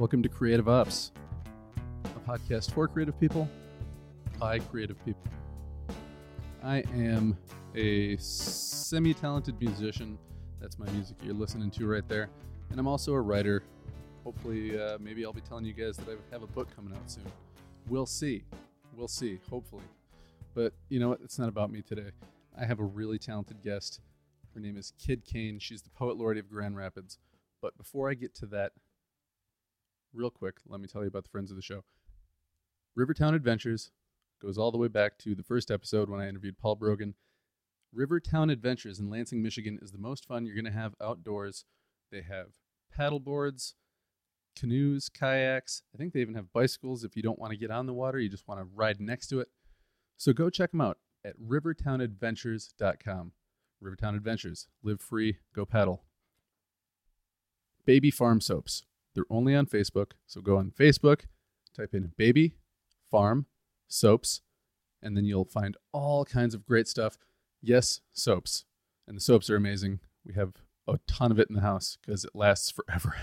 [0.00, 1.12] Welcome to Creative Ops,
[2.06, 3.46] a podcast for creative people
[4.38, 5.20] by creative people.
[6.64, 7.36] I am
[7.74, 10.16] a semi talented musician.
[10.58, 12.30] That's my music you're listening to right there.
[12.70, 13.62] And I'm also a writer.
[14.24, 17.10] Hopefully, uh, maybe I'll be telling you guys that I have a book coming out
[17.10, 17.30] soon.
[17.86, 18.44] We'll see.
[18.96, 19.84] We'll see, hopefully.
[20.54, 21.20] But you know what?
[21.22, 22.12] It's not about me today.
[22.58, 24.00] I have a really talented guest.
[24.54, 25.58] Her name is Kid Kane.
[25.58, 27.18] She's the poet laureate of Grand Rapids.
[27.60, 28.72] But before I get to that,
[30.12, 31.84] real quick, let me tell you about the friends of the show.
[32.94, 33.90] Rivertown Adventures
[34.40, 37.14] goes all the way back to the first episode when I interviewed Paul Brogan.
[37.92, 41.64] Rivertown Adventures in Lansing, Michigan is the most fun you're going to have outdoors.
[42.10, 42.48] They have
[42.94, 43.74] paddle boards,
[44.56, 45.82] canoes, kayaks.
[45.94, 48.18] I think they even have bicycles if you don't want to get on the water,
[48.18, 49.48] you just want to ride next to it.
[50.16, 53.32] So go check them out at rivertownadventures.com.
[53.80, 54.68] Rivertown Adventures.
[54.82, 56.02] Live free, go paddle.
[57.86, 58.84] Baby Farm Soaps.
[59.20, 60.12] They're only on Facebook.
[60.26, 61.26] So go on Facebook,
[61.76, 62.54] type in Baby
[63.10, 63.44] Farm
[63.86, 64.40] Soaps,
[65.02, 67.18] and then you'll find all kinds of great stuff.
[67.60, 68.64] Yes, soaps.
[69.06, 70.00] And the soaps are amazing.
[70.24, 70.54] We have
[70.88, 73.14] a ton of it in the house because it lasts forever.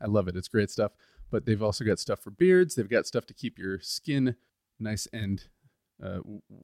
[0.00, 0.36] I love it.
[0.36, 0.92] It's great stuff.
[1.30, 2.74] But they've also got stuff for beards.
[2.74, 4.36] They've got stuff to keep your skin
[4.80, 5.44] nice and
[6.02, 6.20] uh,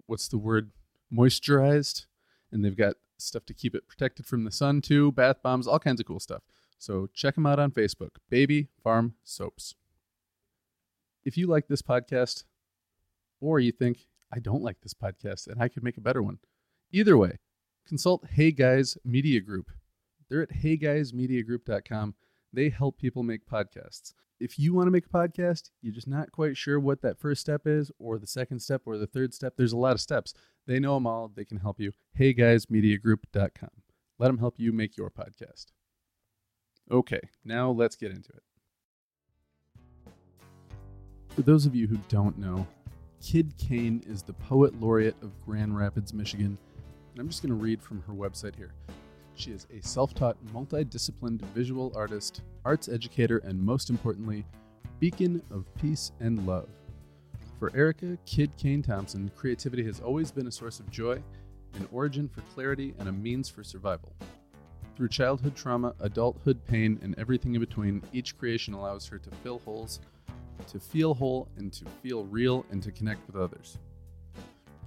[0.06, 0.70] what's the word?
[1.12, 2.06] Moisturized.
[2.50, 5.78] And they've got stuff to keep it protected from the sun too, bath bombs, all
[5.78, 6.42] kinds of cool stuff.
[6.78, 9.74] So check them out on Facebook, Baby Farm Soaps.
[11.24, 12.44] If you like this podcast,
[13.40, 16.38] or you think, I don't like this podcast and I could make a better one,
[16.92, 17.38] either way,
[17.86, 19.70] consult Hey Guys Media Group.
[20.28, 22.14] They're at heyguysmediagroup.com.
[22.52, 24.14] They help people make podcasts.
[24.40, 27.40] If you want to make a podcast, you're just not quite sure what that first
[27.40, 30.32] step is, or the second step, or the third step, there's a lot of steps.
[30.66, 31.32] They know them all.
[31.34, 31.92] They can help you.
[32.18, 33.70] Heyguysmediagroup.com.
[34.18, 35.66] Let them help you make your podcast.
[36.90, 38.42] Okay, now let's get into it.
[41.34, 42.66] For those of you who don't know,
[43.22, 46.56] Kid Kane is the poet laureate of Grand Rapids, Michigan.
[47.12, 48.72] And I'm just going to read from her website here.
[49.34, 54.46] She is a self taught, multidisciplined visual artist, arts educator, and most importantly,
[54.98, 56.68] beacon of peace and love.
[57.58, 61.22] For Erica Kid Kane Thompson, creativity has always been a source of joy,
[61.74, 64.12] an origin for clarity, and a means for survival.
[64.98, 69.60] Through childhood trauma, adulthood pain, and everything in between, each creation allows her to fill
[69.60, 70.00] holes,
[70.66, 73.78] to feel whole, and to feel real, and to connect with others.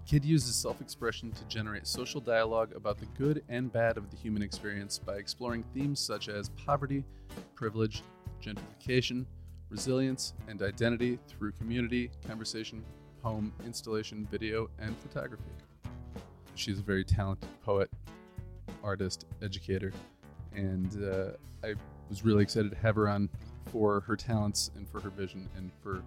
[0.05, 4.17] Kid uses self expression to generate social dialogue about the good and bad of the
[4.17, 7.05] human experience by exploring themes such as poverty,
[7.55, 8.03] privilege,
[8.43, 9.25] gentrification,
[9.69, 12.83] resilience, and identity through community, conversation,
[13.23, 15.53] poem, installation, video, and photography.
[16.55, 17.89] She's a very talented poet,
[18.83, 19.91] artist, educator,
[20.55, 21.31] and uh,
[21.63, 21.75] I
[22.09, 23.29] was really excited to have her on
[23.71, 26.01] for her talents and for her vision and for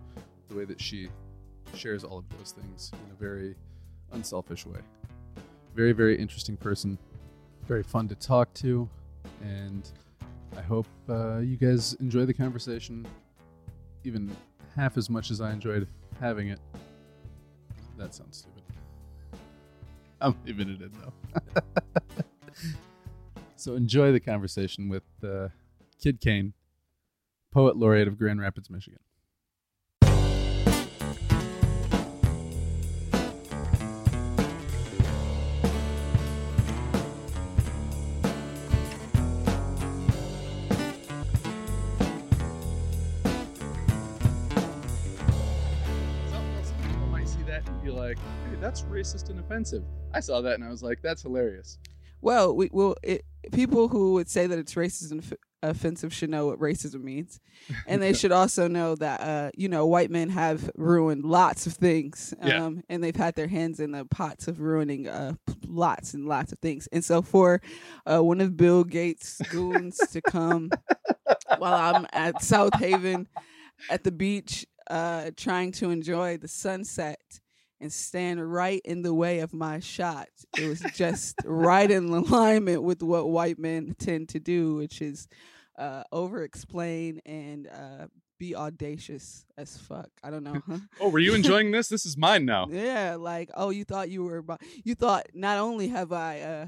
[0.48, 1.08] the way that she
[1.74, 3.54] shares all of those things in a very
[4.12, 4.80] unselfish way.
[5.74, 6.98] Very, very interesting person.
[7.66, 8.88] Very fun to talk to.
[9.42, 9.90] And
[10.56, 13.06] I hope uh, you guys enjoy the conversation
[14.04, 14.34] even
[14.76, 15.88] half as much as I enjoyed
[16.20, 16.60] having it.
[17.96, 18.62] That sounds stupid.
[20.20, 22.00] I'm leaving it in though.
[23.56, 25.48] so enjoy the conversation with uh,
[26.00, 26.52] Kid Kane,
[27.50, 28.98] poet laureate of Grand Rapids, Michigan.
[47.86, 49.82] Like, hey, that's racist and offensive.
[50.12, 51.78] I saw that and I was like, that's hilarious.
[52.24, 56.30] Well, we well it, people who would say that it's racist and off- offensive should
[56.30, 57.38] know what racism means,
[57.86, 61.74] and they should also know that uh, you know white men have ruined lots of
[61.74, 62.70] things, um, Yeah.
[62.88, 65.34] and they've had their hands in the pots of ruining uh,
[65.66, 66.88] lots and lots of things.
[66.92, 67.60] And so, for
[68.10, 70.70] uh, one of Bill Gates' goons to come
[71.58, 73.28] while I'm at South Haven
[73.90, 77.20] at the beach, uh, trying to enjoy the sunset
[77.84, 80.28] and stand right in the way of my shot.
[80.56, 85.28] It was just right in alignment with what white men tend to do, which is
[85.78, 88.06] uh, over explain and uh,
[88.38, 90.08] be audacious as fuck.
[90.22, 90.62] I don't know.
[90.66, 90.78] Huh?
[90.98, 91.88] Oh, were you enjoying this?
[91.88, 92.68] This is mine now.
[92.70, 94.62] Yeah, like oh, you thought you were about.
[94.82, 96.66] You thought not only have I, uh,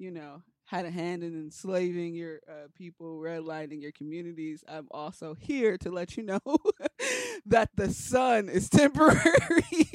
[0.00, 4.64] you know, had a hand in enslaving your uh, people, redlining your communities.
[4.68, 6.40] I'm also here to let you know
[7.46, 9.90] that the sun is temporary,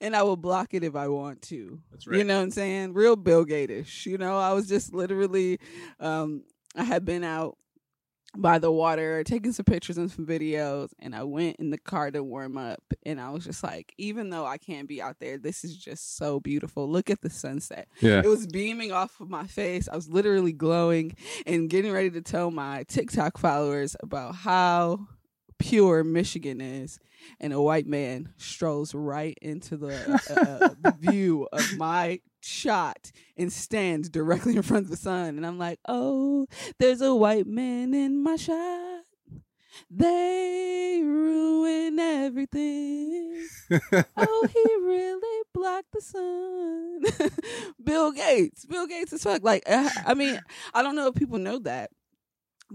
[0.00, 1.80] and I will block it if I want to.
[1.90, 2.94] That's You know what I'm saying?
[2.94, 4.06] Real Bill Gatish.
[4.06, 5.58] You know, I was just literally,
[6.00, 6.44] um,
[6.76, 7.56] I had been out
[8.36, 12.10] by the water, taking some pictures and some videos, and I went in the car
[12.10, 12.82] to warm up.
[13.06, 16.16] And I was just like, even though I can't be out there, this is just
[16.16, 16.88] so beautiful.
[16.88, 17.88] Look at the sunset.
[18.00, 18.20] Yeah.
[18.20, 19.88] It was beaming off of my face.
[19.90, 21.16] I was literally glowing
[21.46, 25.08] and getting ready to tell my TikTok followers about how
[25.58, 26.98] pure Michigan is.
[27.40, 33.10] And a white man strolls right into the, uh, uh, the view of my shot
[33.36, 35.36] and stands directly in front of the sun.
[35.36, 36.46] And I'm like, oh,
[36.78, 39.02] there's a white man in my shot.
[39.90, 43.46] They ruin everything.
[44.16, 47.30] oh, he really blocked the sun.
[47.84, 48.66] Bill Gates.
[48.66, 49.42] Bill Gates is fuck.
[49.42, 50.40] Like, uh, I mean,
[50.74, 51.90] I don't know if people know that.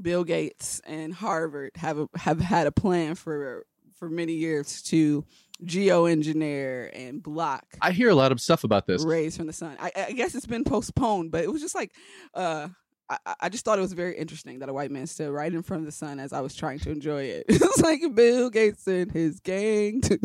[0.01, 5.23] Bill Gates and Harvard have a, have had a plan for for many years to
[5.63, 9.03] geoengineer and block I hear a lot of stuff about this.
[9.05, 9.77] rays from the sun.
[9.79, 11.91] I, I guess it's been postponed, but it was just like
[12.33, 12.67] uh,
[13.09, 15.61] I, I just thought it was very interesting that a white man stood right in
[15.61, 17.45] front of the sun as I was trying to enjoy it.
[17.49, 20.19] it was like Bill Gates and his gang to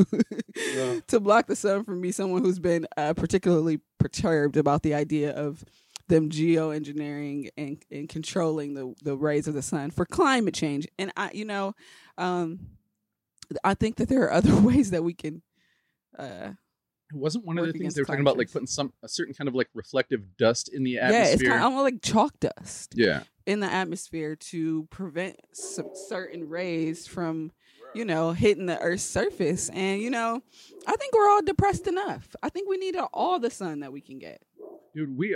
[0.75, 1.00] Yeah.
[1.09, 2.11] to block the sun from me.
[2.11, 5.64] Someone who's been uh, particularly perturbed about the idea of
[6.08, 10.87] them geoengineering and, and controlling the, the rays of the sun for climate change.
[10.99, 11.75] And I, you know,
[12.16, 12.60] um,
[13.64, 15.43] I think that there are other ways that we can.
[16.19, 16.52] Uh,
[17.10, 19.34] It wasn't one of the things they were talking about, like putting some a certain
[19.34, 21.25] kind of like reflective dust in the atmosphere.
[21.26, 22.94] yeah, it's kind of almost like chalk dust.
[22.96, 23.22] yeah.
[23.46, 27.50] in the atmosphere to prevent some certain rays from
[27.94, 30.43] you know hitting the earth's surface and you know
[30.87, 34.02] i think we're all depressed enough i think we need all the sun that we
[34.02, 34.43] can get
[34.94, 35.34] dude we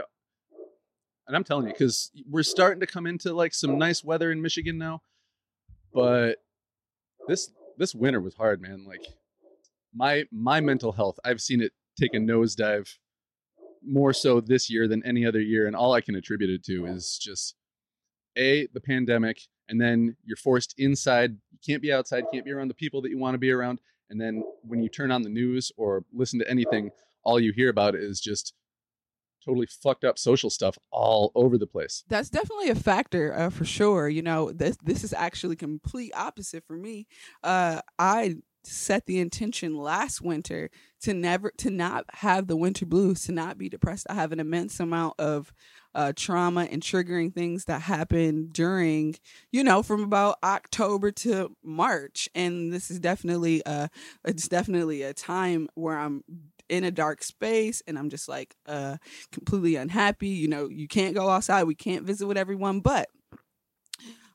[1.26, 4.40] and i'm telling you because we're starting to come into like some nice weather in
[4.40, 5.00] michigan now
[5.92, 6.38] but
[7.28, 9.04] this this winter was hard man like
[9.94, 12.96] my my mental health i've seen it take a nosedive
[13.84, 16.86] more so this year than any other year and all i can attribute it to
[16.86, 17.54] is just
[18.36, 22.68] a the pandemic and then you're forced inside you can't be outside can't be around
[22.68, 23.80] the people that you want to be around
[24.10, 26.90] and then when you turn on the news or listen to anything
[27.24, 28.54] all you hear about is just
[29.44, 32.04] totally fucked up social stuff all over the place.
[32.08, 36.64] that's definitely a factor uh, for sure you know this this is actually complete opposite
[36.66, 37.06] for me.
[37.42, 43.24] Uh i set the intention last winter to never to not have the winter blues
[43.24, 44.06] to not be depressed.
[44.08, 45.52] I have an immense amount of
[45.94, 49.16] uh, trauma and triggering things that happen during
[49.50, 52.28] you know from about october to march.
[52.34, 53.88] And this is definitely uh
[54.24, 56.22] it's definitely a time where i'm
[56.72, 58.96] in a dark space and i'm just like uh
[59.30, 63.08] completely unhappy you know you can't go outside we can't visit with everyone but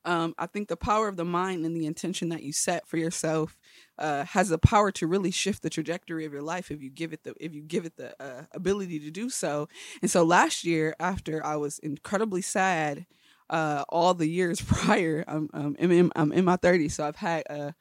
[0.05, 2.95] um, I think the power of the mind and the intention that you set for
[2.95, 3.57] yourself
[3.97, 7.11] uh, has the power to really shift the trajectory of your life if you give
[7.11, 9.67] it the if you give it the uh, ability to do so.
[10.01, 13.05] And so last year, after I was incredibly sad,
[13.49, 17.43] uh, all the years prior, I'm, I'm, in, I'm in my 30s, so I've had
[17.49, 17.71] uh,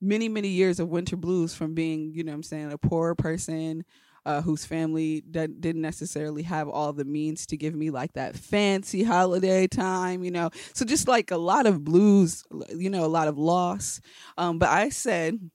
[0.00, 3.14] many many years of winter blues from being you know what I'm saying a poor
[3.14, 3.84] person
[4.26, 8.36] uh, whose family d- didn't necessarily have all the means to give me like that
[8.36, 10.50] fancy holiday time, you know.
[10.74, 14.00] So just like a lot of blues, you know, a lot of loss.
[14.36, 15.50] Um, but I said,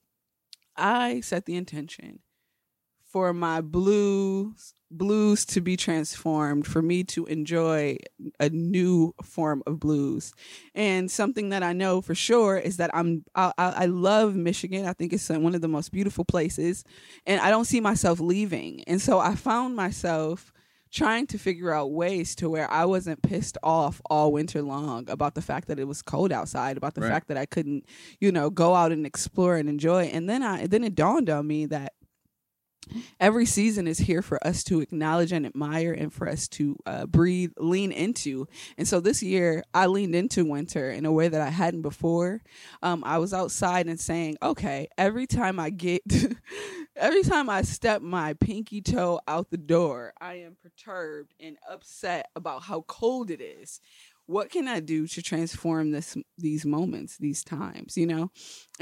[0.76, 2.20] I set the intention
[3.12, 7.96] for my blues blues to be transformed for me to enjoy
[8.38, 10.34] a new form of blues.
[10.74, 14.84] And something that i know for sure is that i'm i, I love michigan.
[14.86, 16.84] I think it's one of the most beautiful places.
[17.26, 18.84] And i don't see myself leaving.
[18.86, 20.52] And so i found myself
[20.90, 25.34] trying to figure out ways to where i wasn't pissed off all winter long about
[25.34, 27.08] the fact that it was cold outside about the Right.
[27.10, 27.86] fact that i couldn't
[28.20, 30.04] you know go out and explore and enjoy.
[30.16, 31.94] And then i then it dawned on me that
[33.20, 37.06] every season is here for us to acknowledge and admire and for us to uh,
[37.06, 38.46] breathe lean into.
[38.76, 42.42] And so this year i leaned into winter in a way that i hadn't before.
[42.82, 46.02] Um, i was outside and saying okay every time i get
[46.96, 52.26] every time i step my pinky toe out the door i am perturbed and upset
[52.36, 53.80] about how cold it is.
[54.26, 58.30] What can I do to transform this these moments, these times, you know?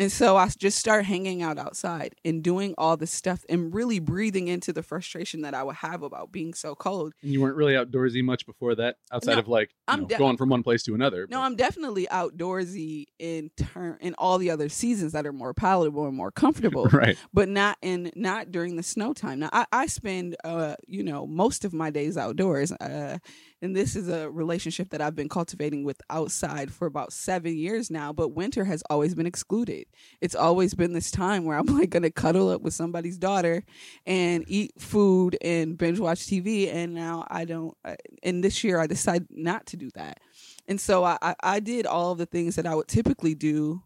[0.01, 3.99] And so I just start hanging out outside and doing all this stuff and really
[3.99, 7.13] breathing into the frustration that I would have about being so cold.
[7.21, 10.17] And you weren't really outdoorsy much before that, outside No, of like I'm know, de-
[10.17, 11.27] going from one place to another.
[11.29, 15.53] No, but- I'm definitely outdoorsy in turn in all the other seasons that are more
[15.53, 16.85] palatable and more comfortable.
[16.93, 17.19] right.
[17.35, 19.41] but not in not during the snow time.
[19.41, 22.73] Now I, I spend uh you know most of my days outdoors.
[22.73, 23.19] Uh
[23.63, 27.91] and this is a relationship that I've been cultivating with outside for about seven years
[27.91, 29.85] now, but winter has always been excluded.
[30.21, 33.65] It's always been this time where I'm like gonna cuddle up with somebody's daughter
[34.07, 36.73] and eat food and binge watch TV.
[36.73, 37.77] And now I don't.
[37.85, 40.21] uh, And this year I decided not to do that.
[40.69, 43.83] And so I, I, did all the things that I would typically do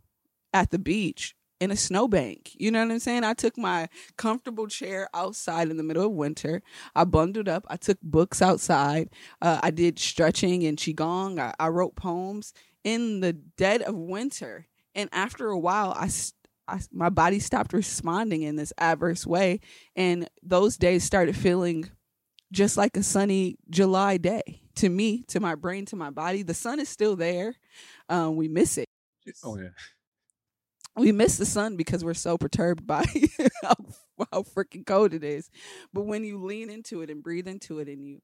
[0.53, 2.51] at the beach in a snowbank.
[2.59, 3.25] You know what I'm saying?
[3.25, 6.63] I took my comfortable chair outside in the middle of winter.
[6.95, 7.65] I bundled up.
[7.69, 9.09] I took books outside.
[9.41, 11.39] Uh, I did stretching and qigong.
[11.39, 14.67] I, I wrote poems in the dead of winter.
[14.95, 16.11] And after a while, I,
[16.69, 19.61] I- my body stopped responding in this adverse way,
[19.97, 21.91] and those days started feeling
[22.53, 26.43] just like a sunny July day to me, to my brain, to my body.
[26.43, 27.55] The sun is still there.
[28.09, 28.87] Um, we miss it.
[29.43, 29.69] Oh yeah.
[30.97, 33.05] we miss the sun because we're so perturbed by
[33.63, 33.75] how,
[34.33, 35.51] how freaking cold it is.
[35.93, 38.21] But when you lean into it and breathe into it and you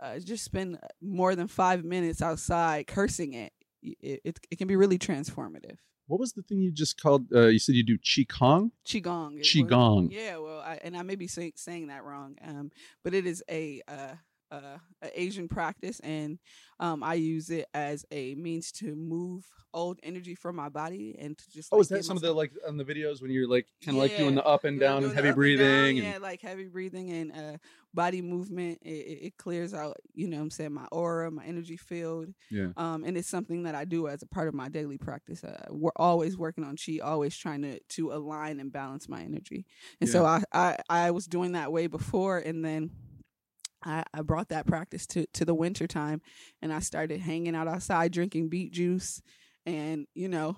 [0.00, 3.52] uh, just spend more than five minutes outside cursing it,
[3.82, 5.76] it, it, it can be really transformative.
[6.06, 7.26] What was the thing you just called?
[7.32, 8.70] Uh, you said you do qigong.
[8.86, 9.34] Qigong.
[9.34, 10.08] it was- Qigong.
[10.12, 12.70] Yeah, well, I, and I may be say, saying that wrong, um,
[13.02, 14.14] but it is a, uh,
[14.50, 16.38] uh, a Asian practice, and
[16.80, 21.36] um, I use it as a means to move old energy from my body and
[21.36, 21.72] to just.
[21.72, 23.96] Oh, like, is that some of the like on the videos when you're like kind
[23.96, 25.96] of like doing the up and down and heavy up and down, breathing?
[25.96, 27.56] yeah, like heavy breathing and uh,
[27.92, 28.78] body movement.
[28.82, 32.68] It, it, clears out, you know, what I'm saying my aura, my energy field, Yeah.
[32.76, 35.42] um, and it's something that I do as a part of my daily practice.
[35.44, 39.66] Uh, we're always working on chi, always trying to to align and balance my energy.
[40.00, 42.90] And so I, I I was doing that way before, and then.
[43.84, 46.22] I, I brought that practice to, to the winter time
[46.62, 49.22] and I started hanging out outside drinking beet juice
[49.66, 50.56] and, you know,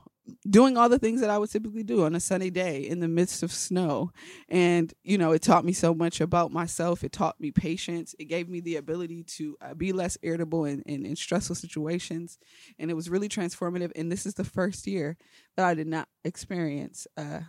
[0.48, 3.08] doing all the things that I would typically do on a sunny day in the
[3.08, 4.10] midst of snow.
[4.48, 7.04] And, you know, it taught me so much about myself.
[7.04, 8.14] It taught me patience.
[8.18, 12.38] It gave me the ability to uh, be less irritable in, in, in stressful situations.
[12.78, 13.92] And it was really transformative.
[13.94, 15.16] And this is the first year
[15.56, 17.06] that I did not experience.
[17.16, 17.40] Uh,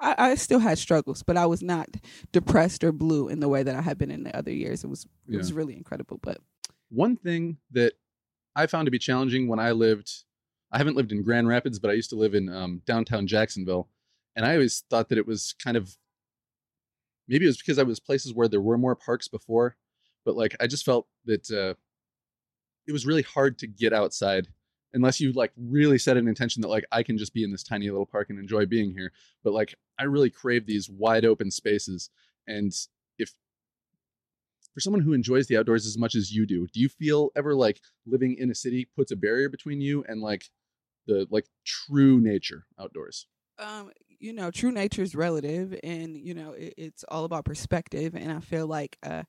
[0.00, 1.88] I, I still had struggles, but I was not
[2.32, 4.84] depressed or blue in the way that I had been in the other years.
[4.84, 6.18] It was it was really incredible.
[6.22, 6.38] But
[6.90, 7.94] One thing that
[8.56, 10.10] I found to be challenging when I lived,
[10.72, 13.88] I haven't lived in Grand Rapids, but I used to live in um, downtown Jacksonville,
[14.36, 15.96] and I always thought that it was kind of
[17.28, 19.76] maybe it was because I was places where there were more parks before,
[20.24, 21.74] but like I just felt that uh,
[22.86, 24.48] it was really hard to get outside
[24.94, 27.62] unless you like really set an intention that like I can just be in this
[27.62, 29.12] tiny little park and enjoy being here.
[29.42, 32.10] But like I really crave these wide open spaces,
[32.46, 32.72] and
[33.18, 33.34] if
[34.72, 37.54] for someone who enjoys the outdoors as much as you do, do you feel ever
[37.54, 40.46] like living in a city puts a barrier between you and like
[41.06, 43.26] the like true nature outdoors?
[43.58, 48.14] um, you know, true nature is relative, and you know, it, it's all about perspective.
[48.14, 49.24] And I feel like uh,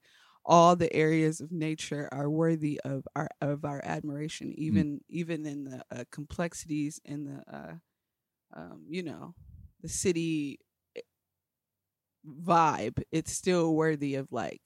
[0.46, 5.66] all the areas of nature are worthy of our of our admiration, even even in
[5.66, 7.74] the uh, complexities and the uh,
[8.54, 9.34] um, you know,
[9.82, 10.60] the city
[10.96, 11.02] eh,
[12.28, 13.02] vibe.
[13.12, 14.62] It's still worthy of like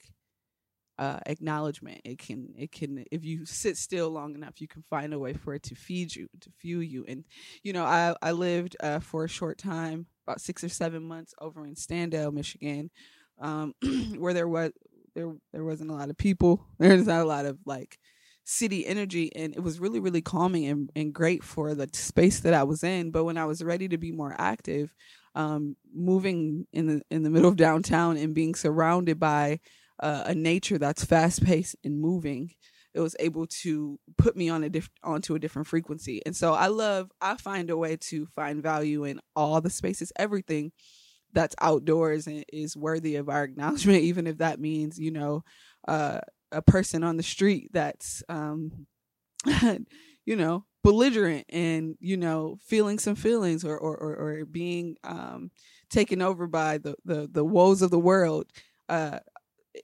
[0.98, 2.01] uh, acknowledgement.
[2.03, 5.33] It can, it can, if you sit still long enough, you can find a way
[5.33, 7.05] for it to feed you, to fuel you.
[7.07, 7.24] And,
[7.63, 11.33] you know, I, I lived uh, for a short time, about six or seven months
[11.39, 12.91] over in Standale, Michigan,
[13.39, 13.74] um,
[14.17, 14.71] where there was,
[15.15, 16.65] there, there wasn't a lot of people.
[16.79, 17.97] There's not a lot of like
[18.45, 19.33] city energy.
[19.35, 22.83] And it was really, really calming and, and great for the space that I was
[22.83, 23.11] in.
[23.11, 24.93] But when I was ready to be more active,
[25.35, 29.59] um, moving in the, in the middle of downtown and being surrounded by,
[30.01, 32.51] uh, a nature that's fast paced and moving,
[32.93, 36.21] it was able to put me on a diff- onto a different frequency.
[36.25, 40.11] And so I love I find a way to find value in all the spaces,
[40.17, 40.71] everything
[41.33, 45.43] that's outdoors and is worthy of our acknowledgement, even if that means, you know,
[45.88, 46.21] uh,
[46.51, 48.88] a person on the street that's um
[50.25, 55.51] you know, belligerent and, you know, feeling some feelings or or, or, or being um
[55.89, 58.48] taken over by the, the the woes of the world.
[58.89, 59.19] Uh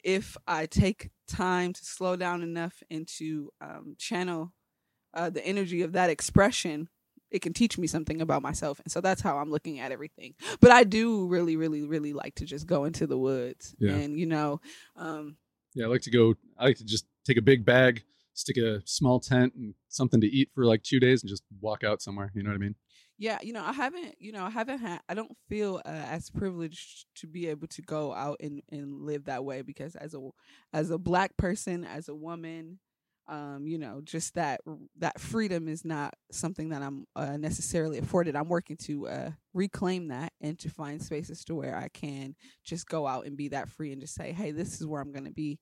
[0.04, 4.54] if I take time to slow down enough and to um, channel
[5.14, 6.90] uh, the energy of that expression,
[7.32, 8.80] it can teach me something about myself.
[8.84, 10.36] And so that's how I'm looking at everything.
[10.62, 13.94] But I do really, really, really like to just go into the woods Yeah.
[13.96, 14.62] and, you know,
[14.96, 15.38] um,
[15.74, 16.36] Yeah, I like to go.
[16.58, 18.04] I like to just take a big bag,
[18.34, 21.84] stick a small tent and something to eat for like two days, and just walk
[21.84, 22.32] out somewhere.
[22.34, 22.76] You know what I mean?
[23.18, 26.30] yeah, you know, I haven't, you know, I haven't had, I don't feel uh, as
[26.30, 30.30] privileged to be able to go out and, and live that way because as a,
[30.74, 32.80] as a black person, as a woman,
[33.28, 34.62] um, you know, just that,
[34.98, 38.36] that freedom is not something that I'm uh, necessarily afforded.
[38.36, 42.88] I'm working to uh, reclaim that and to find spaces to where I can just
[42.88, 45.26] go out and be that free and just say, hey, this is where I'm going
[45.26, 45.60] to be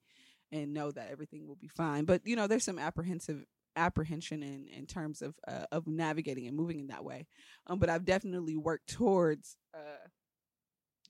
[0.51, 2.05] and know that everything will be fine.
[2.05, 3.43] But, you know, there's some apprehensive
[3.75, 7.25] apprehension in in terms of uh, of navigating and moving in that way.
[7.65, 10.07] Um, but I've definitely worked towards uh,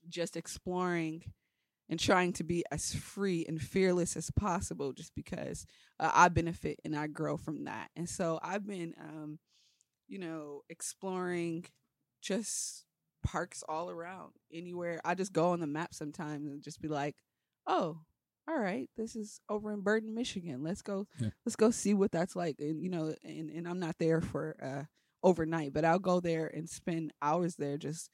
[0.08, 1.22] just exploring
[1.88, 5.66] and trying to be as free and fearless as possible just because
[6.00, 7.90] uh, I benefit and I grow from that.
[7.94, 9.38] And so I've been um,
[10.08, 11.64] you know, exploring
[12.22, 12.84] just
[13.24, 15.00] parks all around anywhere.
[15.04, 17.16] I just go on the map sometimes and just be like,
[17.66, 18.00] "Oh,
[18.46, 20.62] all right, this is over in Burton, Michigan.
[20.62, 21.06] Let's go.
[21.18, 21.30] Yeah.
[21.44, 24.56] Let's go see what that's like." And you know, and and I'm not there for
[24.62, 24.84] uh
[25.22, 28.10] overnight, but I'll go there and spend hours there just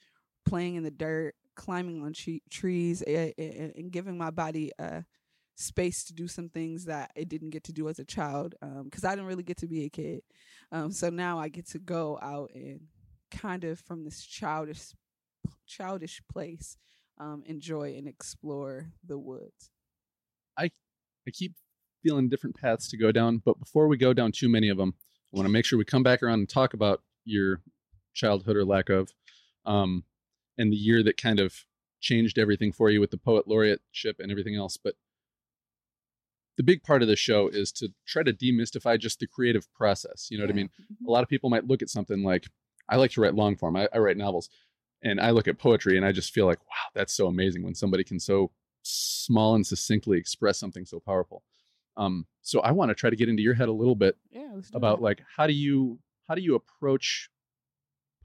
[0.46, 3.32] playing in the dirt, climbing on tre- trees, and,
[3.76, 5.02] and giving my body uh
[5.56, 9.04] space to do some things that it didn't get to do as a child because
[9.04, 10.22] I didn't really get to be a kid.
[10.72, 12.80] Um, so now I get to go out and
[13.30, 14.94] kind of from this childish
[15.66, 16.78] childish place
[17.18, 19.70] um, enjoy and explore the woods.
[21.26, 21.54] I keep
[22.02, 24.94] feeling different paths to go down, but before we go down too many of them,
[25.32, 27.60] I want to make sure we come back around and talk about your
[28.14, 29.12] childhood or lack of,
[29.66, 30.04] um,
[30.60, 31.64] and the year that kind of
[32.00, 34.76] changed everything for you with the poet laureateship and everything else.
[34.76, 34.94] But
[36.56, 40.28] the big part of the show is to try to demystify just the creative process.
[40.30, 40.70] You know what I mean?
[40.80, 41.06] Mhm.
[41.06, 42.46] A lot of people might look at something like,
[42.88, 43.76] I like to write long form.
[43.76, 44.50] I, I write novels,
[45.02, 47.74] and I look at poetry, and I just feel like, wow, that's so amazing when
[47.74, 48.50] somebody can so
[48.82, 51.42] small and succinctly express something so powerful.
[51.96, 54.52] Um, so I want to try to get into your head a little bit Yeah,
[54.74, 55.04] about that.
[55.04, 57.28] like how do you how do you approach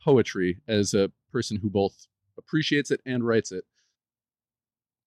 [0.02, 3.66] poetry as a person who both appreciates it and writes it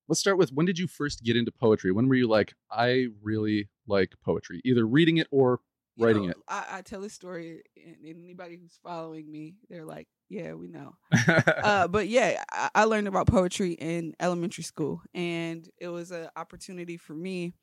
[0.08, 3.06] let's start with when did you first get into poetry when were you like i
[3.22, 5.60] really like poetry either reading it or
[5.96, 9.84] You writing know, it I, I tell this story, and anybody who's following me, they're
[9.84, 10.94] like, "Yeah, we know."
[11.36, 16.28] uh, but yeah, I, I learned about poetry in elementary school, and it was an
[16.36, 17.54] opportunity for me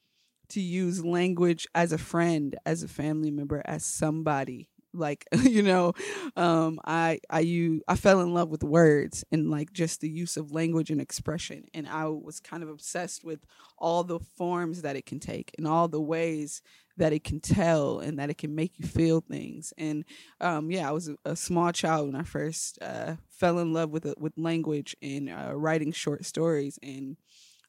[0.49, 4.69] to use language as a friend, as a family member, as somebody.
[4.95, 5.93] Like you know,
[6.35, 10.37] um, I I you I fell in love with words and like just the use
[10.37, 13.39] of language and expression, and I was kind of obsessed with
[13.77, 16.61] all the forms that it can take and all the ways
[16.97, 19.73] that it can tell and that it can make you feel things.
[19.77, 20.05] And
[20.39, 23.89] um, yeah, I was a, a small child when I first uh, fell in love
[23.89, 26.79] with it, with language and uh, writing short stories.
[26.81, 27.17] And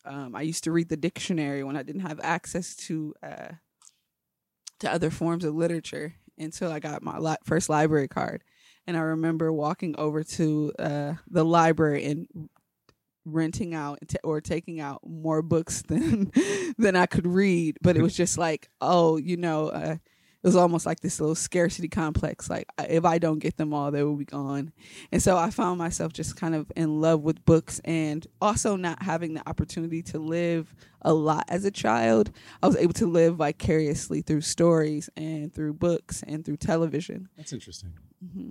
[0.05, 3.49] um, I used to read the dictionary when I didn't have access to uh,
[4.81, 8.43] to other forms of literature until I got my li- first library card.
[8.87, 12.49] And I remember walking over to uh, the library and
[13.25, 16.31] renting out t- or taking out more books than
[16.79, 17.79] than I could read.
[17.83, 19.97] But it was just like, oh, you know, uh,
[20.47, 22.49] it was almost like this little scarcity complex.
[22.49, 24.73] Like if I don't get them all, they will be gone.
[25.11, 29.03] And so I found myself just kind of in love with books and also not
[29.03, 32.31] having the opportunity to live a lot as a child.
[32.63, 37.29] I was able to live vicariously through stories and through books and through television.
[37.37, 38.51] that's interesting mm-hmm.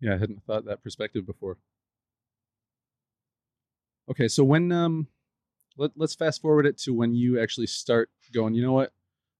[0.00, 1.56] yeah i hadn't thought that perspective before
[4.10, 5.06] okay so when um
[5.76, 8.92] let, let's fast forward it to when you actually start going you know what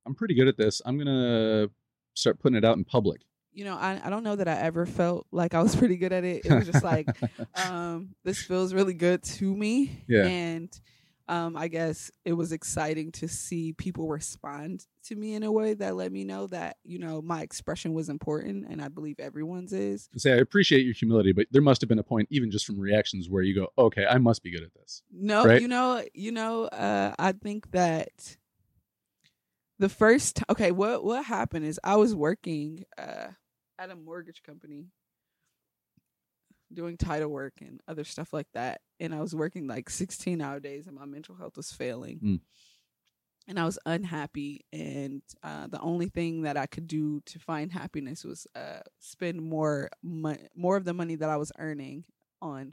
[0.07, 1.69] i'm pretty good at this i'm gonna
[2.15, 3.23] start putting it out in public
[3.55, 6.13] You know, I, I don't know that I ever felt like I was pretty good
[6.13, 6.47] at it.
[6.47, 7.07] It was just like,
[7.69, 10.05] um, this feels really good to me.
[10.09, 10.25] Yeah.
[10.25, 10.71] And
[11.29, 15.75] um, I guess it was exciting to see people respond to me in a way
[15.75, 19.73] that let me know that, you know, my expression was important and I believe everyone's
[19.75, 20.09] is.
[20.17, 22.81] say I appreciate your humility, but there must have been a point, even just from
[22.81, 25.61] reactions, where you go, "Okay, I must be good at this." No, Right?
[25.61, 28.37] you know, you know, uh, I think that
[29.83, 33.33] the first okay, what what happened is I was working uh,
[33.81, 34.87] at a mortgage company
[36.73, 40.61] doing title work and other stuff like that, and I was working like sixteen hour
[40.61, 42.21] days, and my mental health was failing.
[42.21, 42.41] Mm.
[43.49, 47.73] And I was unhappy, and uh, the only thing that I could do to find
[47.73, 52.05] happiness was uh, spend more mo- more of the money that I was earning
[52.43, 52.73] on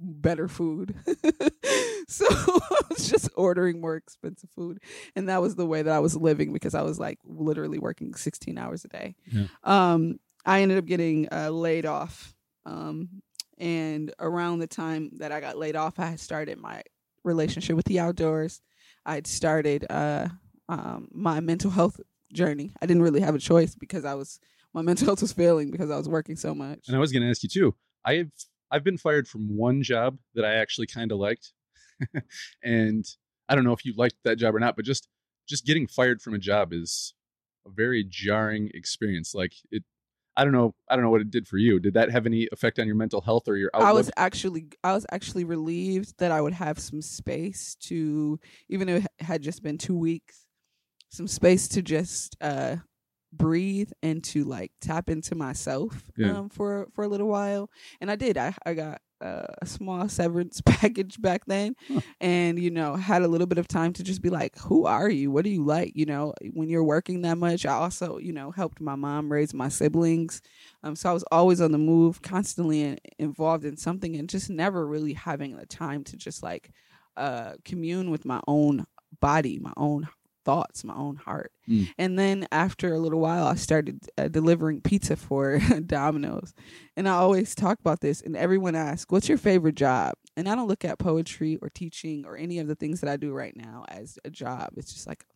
[0.00, 0.94] better food.
[2.08, 4.80] so I was just ordering more expensive food.
[5.14, 8.14] And that was the way that I was living because I was like literally working
[8.14, 9.14] 16 hours a day.
[9.30, 9.44] Yeah.
[9.62, 12.34] Um, I ended up getting uh, laid off.
[12.64, 13.22] Um,
[13.58, 16.82] and around the time that I got laid off, I had started my
[17.24, 18.62] relationship with the outdoors.
[19.04, 20.28] I had started uh,
[20.68, 22.00] um, my mental health
[22.32, 22.72] journey.
[22.80, 24.38] I didn't really have a choice because I was
[24.74, 26.88] my mental health was failing because I was working so much.
[26.88, 27.74] And I was going to ask you too.
[28.04, 28.30] I've
[28.70, 31.52] I've been fired from one job that I actually kind of liked,
[32.62, 33.06] and
[33.48, 35.08] I don't know if you liked that job or not, but just
[35.48, 37.14] just getting fired from a job is
[37.66, 39.34] a very jarring experience.
[39.34, 39.82] Like it,
[40.36, 40.74] I don't know.
[40.88, 41.80] I don't know what it did for you.
[41.80, 43.88] Did that have any effect on your mental health or your outlook?
[43.88, 48.86] I was actually I was actually relieved that I would have some space to even
[48.86, 50.46] though it had just been 2 weeks
[51.10, 52.76] some space to just uh
[53.32, 56.38] breathe and to like tap into myself Yeah.
[56.38, 60.08] um for for a little while and i did i i got uh, a small
[60.08, 62.00] severance package back then Huh.
[62.20, 65.10] and you know had a little bit of time to just be like who are
[65.10, 68.32] you what do you like you know when you're working that much i also you
[68.32, 70.40] know helped my mom raise my siblings
[70.84, 74.48] um so i was always on the move constantly in, involved in something and just
[74.50, 76.70] never really having the time to just like
[77.16, 78.86] uh commune with my own
[79.20, 80.06] body my own
[80.48, 81.52] thoughts my own heart.
[81.68, 81.88] Mm.
[81.98, 86.54] and then after a little while i started uh, delivering pizza for domino's.
[86.96, 90.14] And i always talk about this and everyone asks what's your favorite job?
[90.36, 93.16] And i don't look at poetry or teaching or any of the things that i
[93.18, 94.70] do right now as a job.
[94.78, 95.26] It's just like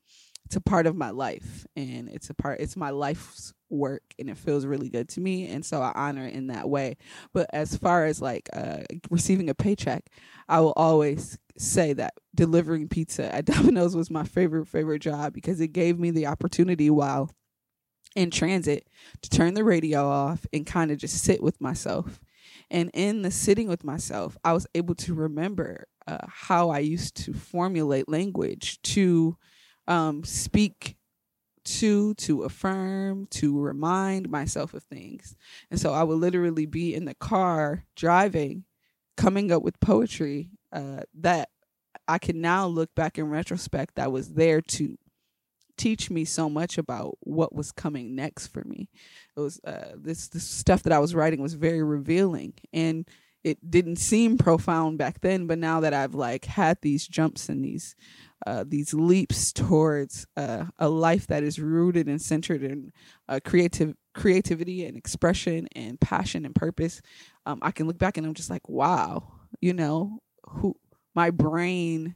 [0.45, 4.29] it's a part of my life and it's a part it's my life's work and
[4.29, 6.97] it feels really good to me and so i honor it in that way.
[7.33, 10.11] But as far as like uh receiving a paycheck
[10.49, 15.61] i will always say that delivering pizza at domino's was my favorite favorite job because
[15.61, 17.31] it gave me the opportunity while
[18.15, 18.89] in transit
[19.23, 22.21] to turn the radio off and kind of just sit with myself.
[22.71, 27.17] And in the sitting with myself i was able to remember uh, how i used
[27.25, 29.37] to formulate language to
[29.89, 30.97] um, speak
[31.65, 35.37] to to affirm to remind myself of things.
[35.71, 38.65] And so i would literally be in the car driving
[39.17, 41.51] coming up with poetry uh, that
[42.09, 44.99] i can now look back in retrospect that was there to
[45.77, 48.89] teach me so much about what was coming next for me.
[49.37, 53.09] It was uh, this this stuff that i was writing was very revealing and
[53.43, 57.65] it didn't seem profound back then but now that i've like had these jumps and
[57.65, 57.97] these
[58.47, 62.93] uh, these leaps towards uh, a life that is rooted and centered in
[63.29, 67.01] uh, creative creativity and expression and passion and purpose.
[67.47, 70.77] Um, I can look back and I'm just like, wow, you know, who
[71.15, 72.15] my brain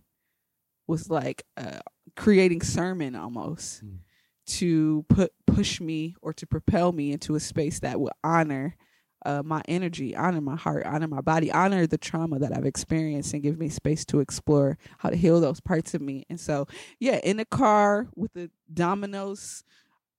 [0.87, 1.81] was like uh,
[2.17, 3.99] creating sermon almost Mm.
[4.47, 8.77] to put push me or to propel me into a space that would honor
[9.27, 13.35] uh, my energy, honor my heart, honor my body, honor the trauma that I've experienced,
[13.35, 16.25] and give me space to explore how to heal those parts of me.
[16.31, 16.69] And so,
[17.01, 19.65] yeah, in the car with the Domino's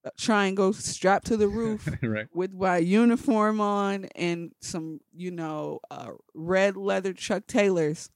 [0.03, 1.87] uh, triangle strapped to the roof.
[2.01, 2.27] right.
[2.33, 8.09] With my uniform on and some, you know, uh, red leather Chuck Taylors,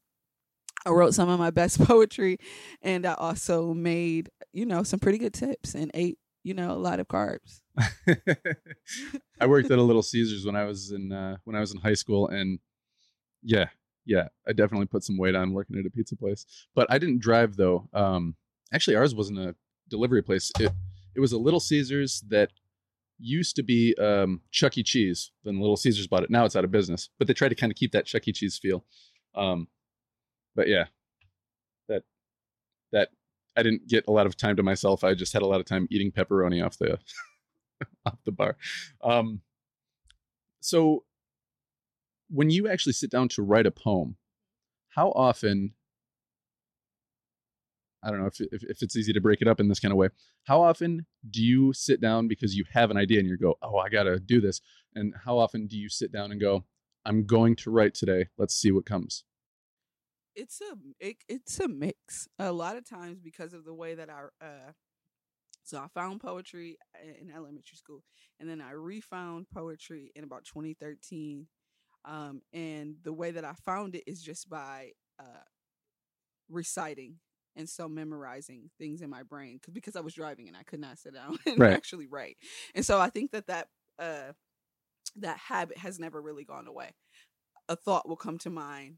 [0.86, 2.38] I wrote some of my best poetry,
[2.82, 6.74] and I also made, you know, some pretty good tips and ate, you know, a
[6.74, 7.61] lot of carbs.
[9.40, 11.80] I worked at a Little Caesars when I was in uh, when I was in
[11.80, 12.60] high school, and
[13.44, 13.68] yeah,
[14.06, 16.46] yeah, I definitely put some weight on working at a pizza place.
[16.76, 17.88] But I didn't drive though.
[17.94, 18.36] Um,
[18.74, 19.56] actually, ours wasn't a
[19.90, 20.52] delivery place.
[20.60, 20.72] It
[21.16, 22.52] it was a Little Caesars that
[23.20, 24.84] used to be um, Chuck E.
[24.84, 25.32] Cheese.
[25.44, 26.30] Then Little Caesars bought it.
[26.30, 27.10] Now it's out of business.
[27.18, 28.34] But they tried to kind of keep that Chuck E.
[28.34, 28.84] Cheese feel.
[29.36, 29.68] Um,
[30.56, 30.86] but yeah,
[31.88, 32.04] that
[32.92, 33.10] that
[33.56, 35.04] I didn't get a lot of time to myself.
[35.04, 37.00] I just had a lot of time eating pepperoni off the
[38.06, 38.58] off the bar.
[39.04, 39.42] Um,
[40.60, 41.04] so
[42.30, 44.16] when you actually sit down to write a poem,
[44.90, 45.74] how often?
[48.04, 49.92] I don't know if, if if it's easy to break it up in this kind
[49.92, 50.10] of way.
[50.46, 53.78] How often do you sit down because you have an idea and you go, "Oh,
[53.78, 54.62] I got to do this,"
[54.96, 56.66] and how often do you sit down and go,
[57.06, 58.28] "I'm going to write today.
[58.38, 59.24] Let's see what comes."
[60.36, 62.28] It's a it, it's a mix.
[62.40, 64.72] A lot of times because of the way that I uh
[65.72, 66.78] so I found poetry
[67.20, 68.04] in elementary school
[68.40, 71.48] and then I refound poetry in about 2013.
[72.06, 75.44] Um and the way that I found it is just by uh
[76.50, 77.18] reciting
[77.56, 81.00] and so memorizing things in my brain because I was driving and I could not
[81.00, 81.70] sit down and Right.
[81.70, 82.38] actually write.
[82.76, 83.68] And so I think that that
[84.00, 84.34] uh
[85.18, 86.92] that habit has never really gone away.
[87.70, 88.98] A thought will come to mind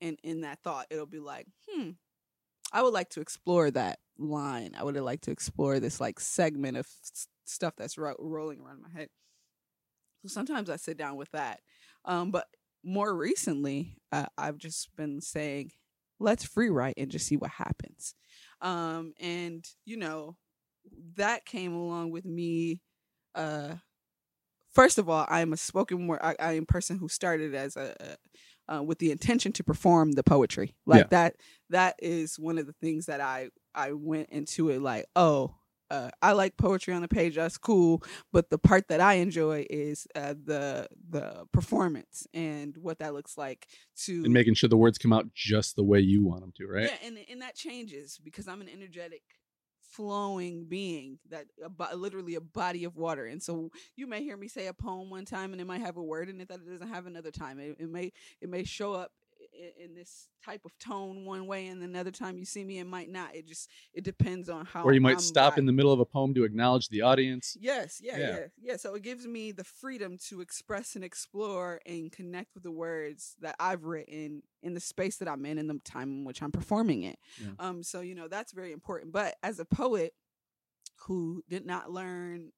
[0.00, 1.90] and in that thought it'll be like hmm
[2.74, 4.74] i would like to explore that line.
[4.78, 6.86] I would like to explore this like segment of
[7.44, 9.08] stuff that's ro- rolling around my head.
[10.22, 11.60] So sometimes i sit down with that
[12.06, 12.46] um but
[12.82, 15.70] more recently uh, i've just been saying
[16.18, 18.14] let's free write and just see what happens.
[18.60, 20.36] Um and you know
[21.16, 22.80] that came along with me
[23.34, 23.74] uh
[24.72, 27.76] first of all i'm a spoken word i, I am a person who started as
[27.76, 28.16] a, a
[28.72, 31.06] uh, with the intention to perform the poetry like Yeah.
[31.10, 31.36] that
[31.70, 35.54] that is one of the things that i i went into it like oh
[35.90, 37.36] uh, I like poetry on the page.
[37.36, 42.98] That's cool, but the part that I enjoy is uh, the the performance and what
[43.00, 43.68] that looks like
[44.04, 46.66] to And making sure the words come out just the way you want them to,
[46.66, 46.90] right?
[46.90, 49.22] yeah, and and that changes because I'm an energetic,
[49.94, 51.46] flowing being that
[51.90, 53.26] a, literally a body of water.
[53.26, 55.96] And so you may hear me say a poem one time, and it might have
[55.96, 57.58] a word in it that it doesn't have another time.
[57.58, 59.12] It, it may it may show up
[59.58, 62.86] in, in this type of tone one way, and another time you see me, it
[62.86, 63.34] might not.
[63.34, 64.84] It just it depends on how.
[64.84, 67.56] Or you might I'm stop in the middle of a poem to acknowledge the audience.
[67.60, 68.30] Yes, yeah, Yeah.
[68.30, 72.62] yeah, yeah, So it gives me the freedom to express and explore and connect with
[72.62, 76.24] the words that I've written in the space that I'm in in the time in
[76.24, 77.18] which I'm performing it.
[77.40, 77.52] Yeah.
[77.58, 79.12] Um, so you know that's very important.
[79.12, 80.12] But as a poet
[81.06, 82.52] who did not learn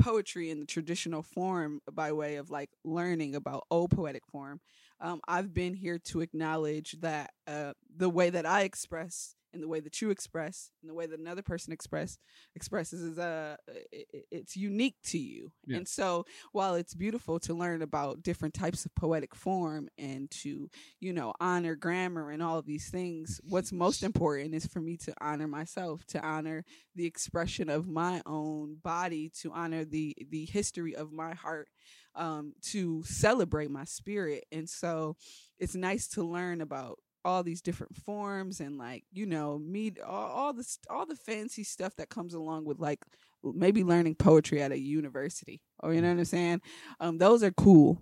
[0.00, 4.60] poetry in the traditional form by way of like learning about old poetic form,
[5.00, 9.68] um, I've been here to acknowledge that uh, the way that I express and the
[9.68, 12.18] way that you express and the way that another person express
[12.54, 15.50] expresses is uh i- i- it's unique to you.
[15.66, 15.78] Yeah.
[15.78, 20.70] and so while it's beautiful to learn about different types of poetic form and to
[21.00, 24.96] you know honor grammar and all of these things what's most important is for me
[24.98, 30.44] to honor myself to honor the expression of my own body to honor the the
[30.44, 31.68] history of my heart
[32.14, 34.44] um to celebrate my spirit.
[34.52, 35.16] And so
[35.58, 40.28] it's nice to learn about all these different forms and like you know me all,
[40.30, 42.98] all the all the fancy stuff that comes along with like
[43.44, 46.60] maybe learning poetry at a university or you know what i'm saying?
[46.98, 48.00] Um those are cool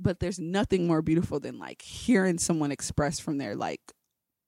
[0.00, 3.80] but there's nothing more beautiful than like hearing someone express from their like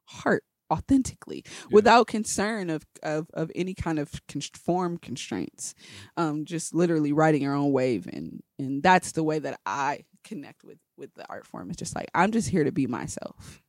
[0.06, 4.10] heart authentically without concern of, of of any kind of
[4.54, 5.74] form constraints.
[6.16, 10.64] Um just literally writing your own wave and and that's the way that i connect
[10.64, 11.68] with with the art form.
[11.70, 13.62] It's just like i'm just here to be myself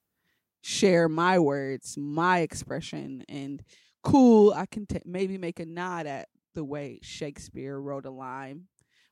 [0.62, 3.64] share my words my expression and
[4.04, 8.64] cool i can t- maybe make a nod at the way shakespeare wrote a line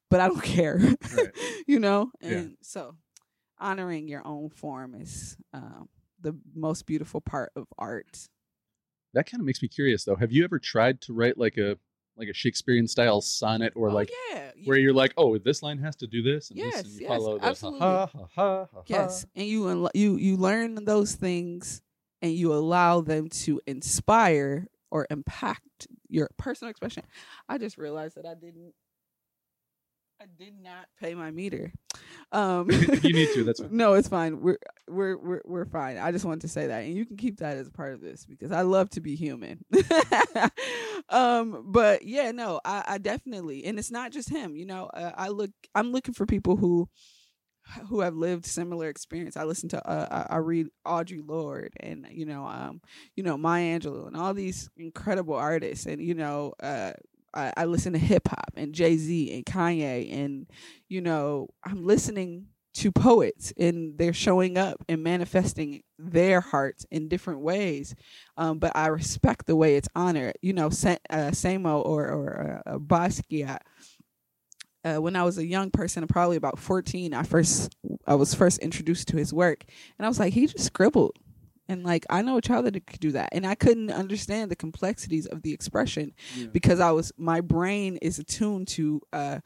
[0.10, 0.78] but i don't care
[1.16, 1.32] Right.
[1.68, 2.12] you know?
[2.22, 2.30] Yeah.
[2.32, 2.96] and so
[3.60, 5.88] honoring your own form is um,
[6.26, 8.28] the most beautiful part of art
[9.14, 10.16] That kind of makes me curious though.
[10.18, 11.78] Have you ever tried to write like a
[12.18, 15.78] like a Shakespearean style sonnet or Oh, like yeah where you're like, oh, this line
[15.80, 17.44] has to do this and this Yes, and you yes, follow this.
[17.44, 17.80] absolutely.
[17.80, 21.82] Ha, ha, ha, ha, yes and you unlo- you you learn those things
[22.22, 27.04] and you allow them to inspire or impact your personal expression
[27.50, 28.74] i just realized that i didn't
[30.26, 31.72] i did not pay my meter
[32.32, 33.70] um If you need to, that's fine.
[33.78, 34.58] no it's fine we're
[34.88, 37.58] we're we're we're fine i just wanted to say that and you can keep that
[37.58, 39.64] as part of this because i love to be human
[41.10, 45.12] um but yeah no i i definitely and it's not just him you know uh,
[45.16, 46.90] i look i'm looking for people who
[47.90, 49.36] who have lived similar experience.
[49.36, 52.80] I listen to uh, I, I read Audre Lorde and you know um
[53.16, 56.94] you know Maya Angelou and all these incredible artists and you know uh
[57.36, 60.48] I, I listen to hip hop and Jay Z and Kanye and
[60.88, 67.08] you know I'm listening to poets and they're showing up and manifesting their hearts in
[67.08, 67.96] different ways
[68.38, 70.34] um, but i respect the way it's honored.
[70.42, 73.60] You know uh, samo or, or uh, basquiat
[74.84, 77.76] uh, when i was a young person probably about 14 i first
[78.08, 79.64] i was first introduced to his work
[79.98, 81.18] and i was like he just scribbled
[81.68, 84.56] and like i know a child that could do that and i couldn't understand the
[84.56, 86.48] complexities of the expression Yeah.
[86.54, 89.40] because I was my brain is attuned to uh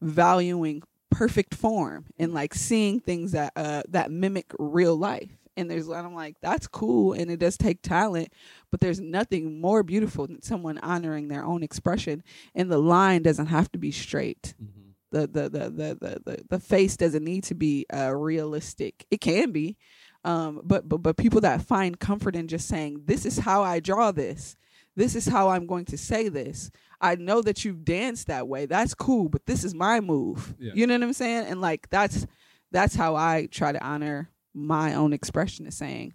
[0.00, 5.30] valuing perfect form and like seeing things that uh that mimic real life.
[5.56, 8.32] And there's and I'm like, that's cool and it does take talent,
[8.72, 13.46] but there's nothing more beautiful than someone honoring their own expression and the line doesn't
[13.46, 14.54] have to be straight.
[14.60, 14.94] Mhm.
[15.12, 19.06] The the the the the the, the face doesn't need to be uh realistic.
[19.12, 19.76] It can be.
[20.24, 23.80] Um but but but people that find comfort in just saying, This is how I
[23.80, 24.56] draw this
[24.96, 26.70] this is how I'm going to say this.
[27.00, 28.66] I know that you've danced that way.
[28.66, 30.54] That's cool, but this is my move.
[30.58, 30.72] Yeah.
[30.74, 31.46] You know what I'm saying?
[31.46, 32.26] And like that's
[32.70, 36.14] that's how I try to honor my own expression is saying,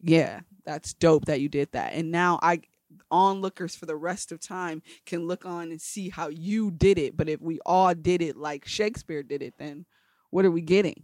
[0.00, 1.92] yeah, that's dope that you did that.
[1.94, 2.62] And now I
[3.10, 7.16] onlookers for the rest of time can look on and see how you did it.
[7.16, 9.86] But if we all did it like Shakespeare did it, then
[10.30, 11.02] what are we getting?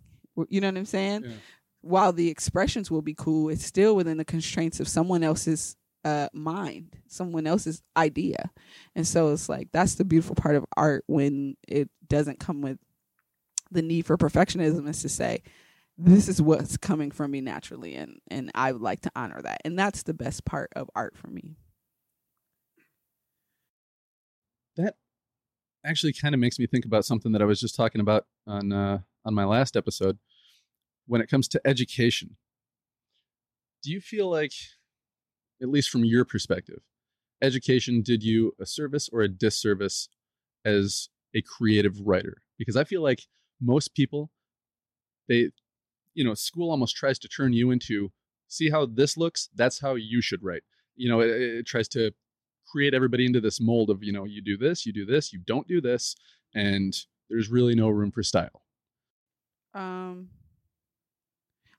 [0.48, 1.24] You know what I'm saying?
[1.24, 1.36] Yeah.
[1.86, 6.28] While the expressions will be cool, it's still within the constraints of someone else's uh
[6.32, 8.50] mind someone else's idea.
[8.94, 12.78] And so it's like that's the beautiful part of art when it doesn't come with
[13.70, 15.42] the need for perfectionism is to say
[15.98, 19.60] this is what's coming from me naturally and and i would like to honor that.
[19.64, 21.56] And that's the best part of art for me.
[24.76, 24.94] That
[25.84, 28.72] actually kind of makes me think about something that I was just talking about on
[28.72, 30.18] uh, on my last episode.
[31.06, 32.36] When it comes to education,
[33.82, 34.52] do you feel like,
[35.62, 36.80] at least from your perspective,
[37.42, 40.08] education did you a service or a disservice
[40.64, 42.42] as a creative writer?
[42.58, 43.22] Because I feel like
[43.60, 44.30] most people,
[45.28, 45.50] they,
[46.14, 48.10] you know, school almost tries to turn you into
[48.48, 49.48] see how this looks.
[49.54, 50.62] That's how you should write.
[50.96, 52.12] You know, it, it tries to
[52.66, 55.38] create everybody into this mold of you know you do this you do this you
[55.46, 56.16] don't do this
[56.54, 56.96] and
[57.30, 58.62] there's really no room for style
[59.74, 60.28] um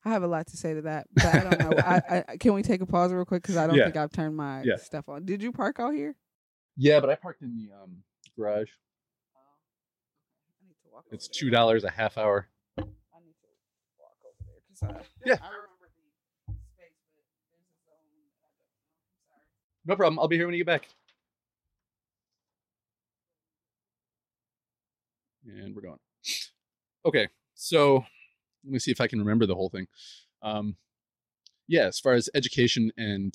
[0.08, 1.78] I have a lot to say to that, but I don't know.
[1.84, 3.84] I, I can we take a pause real quick because I don't Yeah.
[3.86, 4.78] think I've turned my Yeah.
[4.78, 5.26] stuff on.
[5.26, 6.16] Did you park out here?
[6.78, 7.98] Yeah, but I parked in the um,
[8.38, 8.70] garage.
[10.62, 11.04] I need to walk.
[11.12, 12.48] It's two dollars a half hour.
[12.78, 13.48] I need to
[14.00, 15.36] walk over there because I Yeah.
[15.42, 15.90] I remember
[16.48, 18.32] the space, but there's a zone that I don't know.
[19.12, 19.44] I'm sorry.
[19.86, 20.20] No problem.
[20.20, 20.88] I'll be here when you get back.
[25.46, 26.00] And we're going.
[27.06, 28.06] Okay, so
[28.68, 29.88] let me see if I can remember the whole thing.
[30.42, 30.76] Um,
[31.68, 33.34] yeah, as far as education and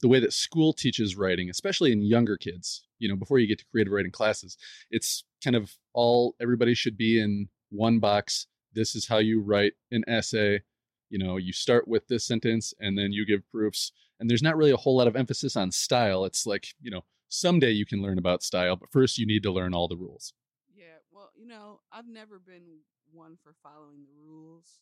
[0.00, 3.58] the way that school teaches writing, especially in younger kids, you know, before you get
[3.58, 4.56] to creative writing classes,
[4.90, 8.46] it's kind of all everybody should be in one box.
[8.74, 10.62] This is how you write an essay.
[11.10, 14.56] You know, you start with this sentence and then you give proofs and there's not
[14.56, 16.24] really a whole lot of emphasis on style.
[16.24, 19.52] It's like, you know, someday you can learn about style, but first you need to
[19.52, 20.32] learn all the rules.
[20.74, 22.80] Yeah, well, you know, I've never been
[23.12, 24.80] one for following the rules.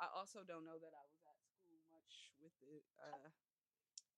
[0.00, 3.28] I also don't know that I was at school much with the uh,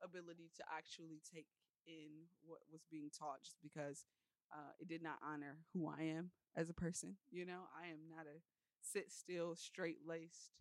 [0.03, 1.47] ability to actually take
[1.87, 4.05] in what was being taught just because
[4.53, 7.17] uh, it did not honor who I am as a person.
[7.31, 8.41] You know, I am not a
[8.83, 10.53] sit still, straight laced,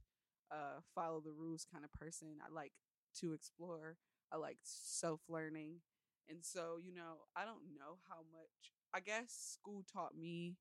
[0.51, 2.37] uh, follow the rules kind of person.
[2.45, 2.73] I like
[3.21, 3.97] to explore,
[4.31, 5.81] I like self learning.
[6.29, 10.55] And so, you know, I don't know how much, I guess school taught me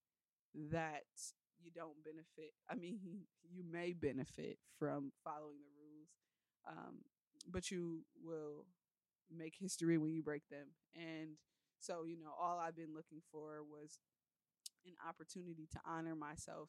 [0.73, 1.05] that
[1.65, 2.53] you don't benefit.
[2.71, 2.99] I mean,
[3.51, 6.09] you may benefit from following the rules,
[6.69, 6.97] um,
[7.49, 8.67] but you will
[9.35, 10.69] make history when you break them.
[10.95, 11.37] And
[11.81, 13.99] so, you know, all I've been looking for was
[14.87, 16.69] an opportunity to honor myself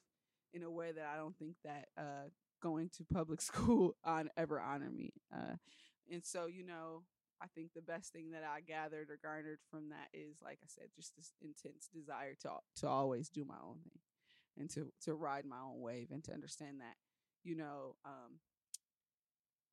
[0.53, 2.29] in a way that I don't think that uh,
[2.61, 5.11] going to public school on ever honor me.
[5.33, 5.55] Uh,
[6.11, 7.03] and so, you know,
[7.41, 10.67] I think the best thing that I gathered or garnered from that is, like I
[10.67, 13.99] said, just this intense desire to to always do my own thing
[14.57, 16.95] and to to ride my own wave and to understand that,
[17.43, 18.39] you know, um,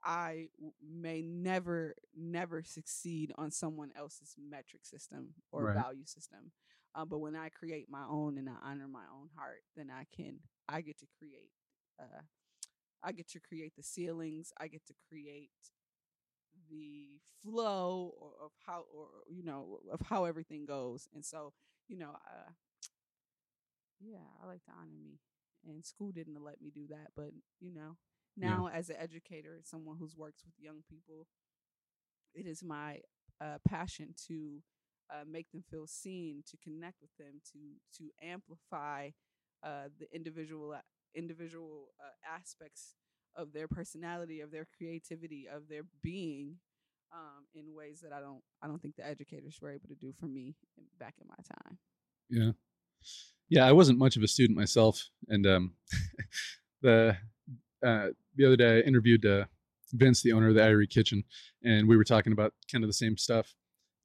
[0.05, 5.68] I w- may never never succeed on someone else's metric system or Right.
[5.68, 6.53] value system,
[6.95, 10.05] uh, but when I create my own and I honor my own heart, then I
[10.14, 11.51] can I get to create.
[12.01, 12.23] Uh,
[13.03, 14.53] I get to create the ceilings.
[14.59, 15.51] I get to create
[16.71, 21.53] the flow or of how or you know of how everything goes and so
[21.88, 22.51] you know uh
[24.03, 25.19] yeah i like to honor me
[25.69, 27.97] and school didn't let me do that but you know
[28.41, 28.61] Yeah.
[28.61, 31.27] now as an educator someone who's works with young people
[32.35, 32.99] it is my
[33.41, 34.62] uh, passion to
[35.11, 37.59] uh, make them feel seen to connect with them to
[37.97, 39.11] to amplify
[39.65, 40.75] uh, the individual
[41.15, 42.95] individual uh, aspects
[43.37, 46.57] of their personality, of their creativity, of their being,
[47.12, 50.12] um, in ways that I don't I don't think the educators were able to do
[50.12, 50.55] for me
[50.99, 51.79] back in my time.
[52.29, 52.53] Yeah.
[53.53, 55.11] Yeah, I wasn't much of a student myself.
[55.29, 55.75] And um,
[56.83, 57.19] the
[57.87, 59.45] uh, the other day I interviewed uh,
[59.93, 61.23] Vince, the owner of the Irie Kitchen,
[61.62, 63.55] and we were talking about kind of the same stuff.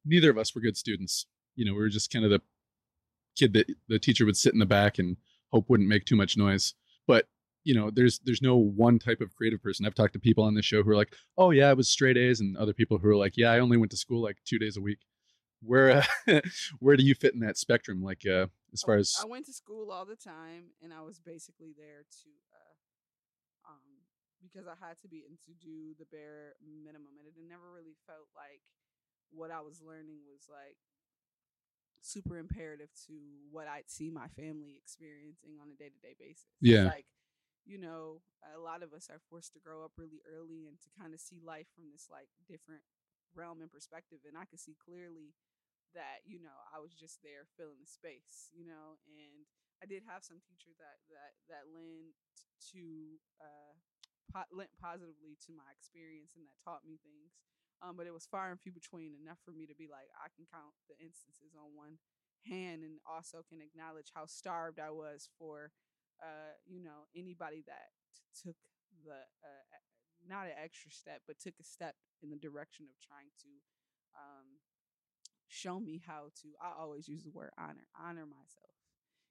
[0.06, 1.28] Neither of us were good students.
[1.56, 2.42] You know, we were just kind of the
[3.38, 5.16] kid that the teacher would sit in the back and
[5.54, 6.74] hope wouldn't make too much noise.
[7.08, 7.30] But
[7.64, 9.86] you know, there's there's no one type of creative person.
[9.86, 12.18] I've talked to people on this show who are like, "Oh yeah, it was straight
[12.18, 14.60] A's," and other people who are like, "Yeah, I only went to school like two
[14.60, 15.00] days a week."
[15.62, 16.42] Where uh,
[16.80, 18.04] where do you fit in that spectrum?
[18.04, 21.20] Like uh, as far as I went to school all the time, and I was
[21.20, 22.76] basically there to, uh,
[23.72, 24.06] um,
[24.44, 27.96] because I had to be and to do the bare minimum, and it never really
[28.06, 28.62] felt like
[29.32, 30.78] what I was learning was like
[32.02, 33.14] super imperative to
[33.52, 36.48] what I'd see my family experiencing on a day to day basis.
[36.62, 36.86] Yeah.
[36.86, 37.06] like
[37.68, 38.24] you know,
[38.56, 41.20] a lot of us are forced to grow up really early and to kind of
[41.20, 42.80] see life from this like different
[43.36, 45.36] realm and perspective, and I could see clearly
[45.96, 49.46] that you know I was just there filling the space, you know, and
[49.82, 52.16] I did have some teachers that that that lent
[52.74, 52.84] to
[53.40, 53.76] uh,
[54.34, 57.38] po- lent positively to my experience and that taught me things.
[57.80, 60.34] Um, but it was far and few between enough for me to be like I
[60.34, 62.02] can count the instances on one
[62.50, 65.72] hand, and also can acknowledge how starved I was for,
[66.22, 68.58] uh, you know, anybody that t- took
[69.06, 69.78] the uh,
[70.26, 73.52] not an extra step, but took a step in the direction of trying to
[74.18, 74.58] um,
[75.48, 76.48] show me how to.
[76.62, 78.76] I always use the word honor, honor myself.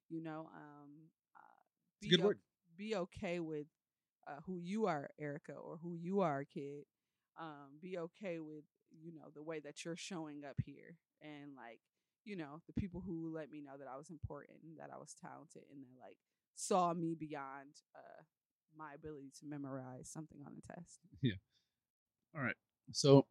[0.09, 2.39] You know, um, uh, a good o- word.
[2.77, 3.67] Be okay with
[4.27, 6.85] uh, who you are, Erica, or who you are, kid.
[7.39, 8.63] Um, be okay with
[9.01, 11.79] you know the way that you're showing up here, and like
[12.25, 15.13] you know the people who let me know that I was important, that I was
[15.19, 16.17] talented, and that like
[16.55, 18.23] saw me beyond uh,
[18.77, 20.99] my ability to memorize something on a test.
[21.21, 21.33] Yeah.
[22.35, 22.55] All right.
[22.91, 23.25] So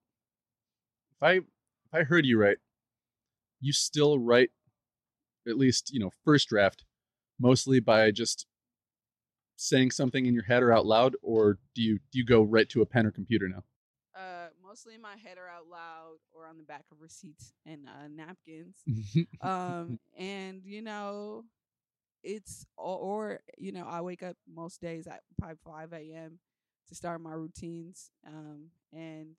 [1.16, 2.58] if I if I heard you right,
[3.60, 4.50] you still write
[5.48, 6.84] at least, you know, first draft
[7.38, 8.46] mostly by just
[9.56, 12.68] saying something in your head or out loud, or do you do you go right
[12.68, 13.64] to a pen or computer now?
[14.14, 17.86] Uh, mostly in my head or out loud or on the back of receipts and
[17.86, 18.76] uh, napkins.
[19.40, 21.44] um, and you know,
[22.22, 26.38] it's or, or you know, I wake up most days at probably five a.m.
[26.88, 28.10] to start my routines.
[28.26, 29.36] Um, and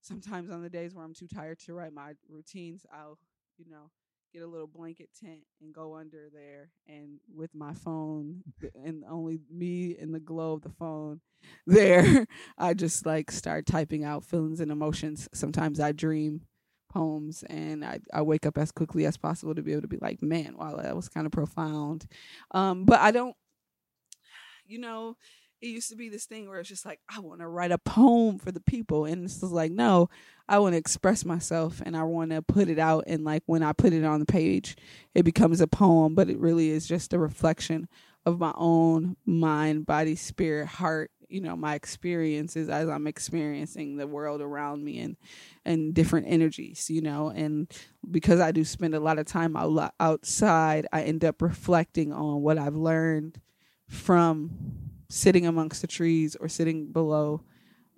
[0.00, 3.18] sometimes on the days where I'm too tired to write my routines, I'll
[3.58, 3.90] you know
[4.32, 8.42] get a little blanket tent and go under there and with my phone
[8.84, 11.20] and only me and the glow of the phone
[11.66, 12.26] there
[12.58, 15.28] i just like start typing out feelings and emotions.
[15.32, 16.42] Sometimes i dream
[16.90, 19.98] poems and I, I wake up as quickly as possible to be able to be
[19.98, 22.06] like man wow that was kind of profound.
[22.50, 23.36] Um but i don't
[24.66, 25.16] you know
[25.60, 27.78] it used to be this thing where it's just like I want to write a
[27.78, 30.08] poem for the people, and it's just like no,
[30.48, 33.62] I want to express myself and I want to put it out, and like when
[33.62, 34.76] I put it on the page,
[35.14, 37.88] it becomes a poem, but it really is just a reflection
[38.24, 41.10] of my own mind, body, spirit, heart.
[41.30, 45.16] You know, my experiences as I'm experiencing the world around me and
[45.64, 46.88] and different energies.
[46.88, 47.70] You know, and
[48.10, 52.40] because I do spend a lot of time out, outside, I end up reflecting on
[52.42, 53.40] what I've learned
[53.88, 57.42] from sitting amongst the trees or sitting below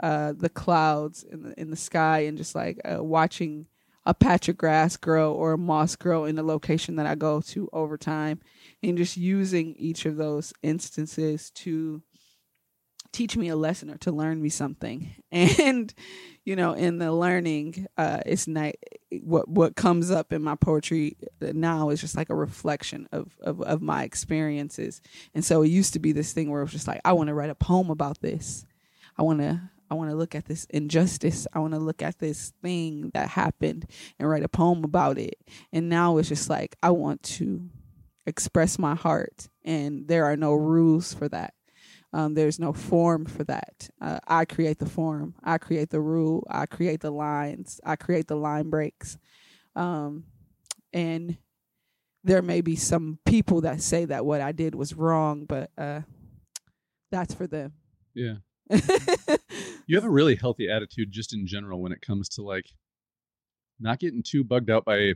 [0.00, 3.66] uh, the clouds in the in the sky and just like uh, watching
[4.06, 7.40] a patch of grass grow or a moss grow in the location that I go
[7.42, 8.40] to over time,
[8.82, 12.02] and just using each of those instances to
[13.12, 15.14] teach me a lesson or to learn me something.
[15.32, 15.92] And
[16.44, 18.74] you know, in the learning, uh, it's not
[19.22, 23.60] what what comes up in my poetry now is just like a reflection of, of
[23.62, 25.00] of my experiences.
[25.34, 27.28] And so it used to be this thing where it was just like, I want
[27.28, 28.64] to write a poem about this.
[29.16, 31.46] I want to I want to look at this injustice.
[31.52, 35.36] I want to look at this thing that happened and write a poem about it.
[35.72, 37.68] And now it's just like I want to
[38.26, 41.54] express my heart, and there are no rules for that.
[42.12, 43.88] Um, there's no form for that.
[44.00, 45.34] Uh, I create the form.
[45.44, 46.44] I create the rule.
[46.50, 47.80] I create the lines.
[47.84, 49.16] I create the line breaks.
[49.76, 50.24] Um,
[50.92, 51.36] and
[52.24, 56.00] there may be some people that say that what I did was wrong, but uh,
[57.12, 57.74] that's for them.
[58.14, 58.36] Yeah.
[59.86, 62.66] you have a really healthy attitude just in general when it comes to like
[63.78, 65.14] not getting too bugged out by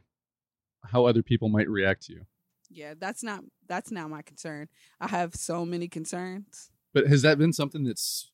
[0.84, 2.22] how other people might react to you.
[2.70, 4.68] Yeah, that's not that's not my concern.
[5.00, 8.30] I have so many concerns but has that been something that's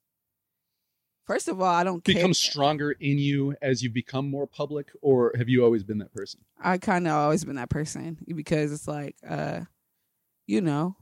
[1.26, 2.34] First of all, I don't become care.
[2.34, 6.40] stronger in you as you've become more public, or have you always been that person?
[6.60, 9.60] I kind of always been that person because it's like, uh,
[10.48, 10.96] you know,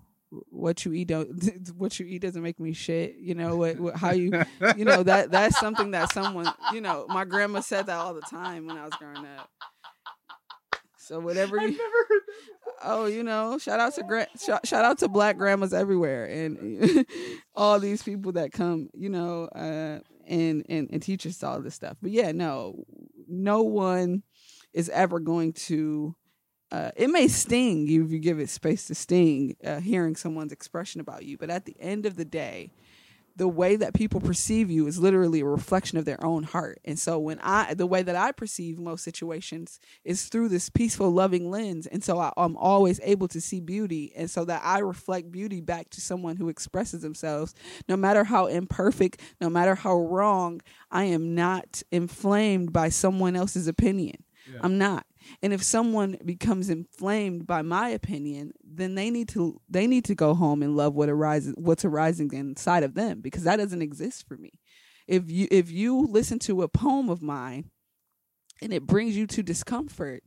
[0.51, 1.31] what you eat don't
[1.77, 3.17] what you eat doesn't make me shit.
[3.17, 4.45] You know what, what how you
[4.77, 8.21] you know that that's something that someone you know my grandma said that all the
[8.21, 9.49] time when I was growing up.
[11.09, 11.81] So whatever you,
[12.85, 17.07] oh, you know, shout out to gra- shout, shout out to black grandmas everywhere and
[17.55, 21.75] all these people that come, you know, uh, and and and teach us all this
[21.75, 21.97] stuff.
[22.03, 22.85] But yeah, no,
[23.27, 24.23] no one
[24.75, 26.15] is ever going to.
[26.71, 30.53] Uh, it may sting you if you give it space to sting, uh, hearing someone's
[30.53, 31.39] expression about you.
[31.39, 32.73] But at the end of the day,
[33.39, 36.80] the way that people perceive you is literally a reflection of their own heart.
[36.84, 41.11] And so when I the way that I perceive most situations is through this peaceful
[41.11, 41.86] loving lens.
[41.86, 45.61] And so I, am always able to see beauty and so that I reflect beauty
[45.61, 47.55] back to someone who expresses themselves
[47.89, 50.61] no matter how imperfect, no matter how wrong,
[50.91, 54.24] I am not inflamed by someone else's opinion.
[54.53, 54.61] Yeah.
[54.62, 55.07] I'm not.
[55.43, 60.14] And if someone becomes inflamed by my opinion, then they need to they need to
[60.14, 64.26] go home and love what arises what's arising inside of them because that doesn't exist
[64.26, 64.53] for me.
[65.07, 67.70] If you if you listen to a poem of mine
[68.61, 70.22] and it brings you to discomfort,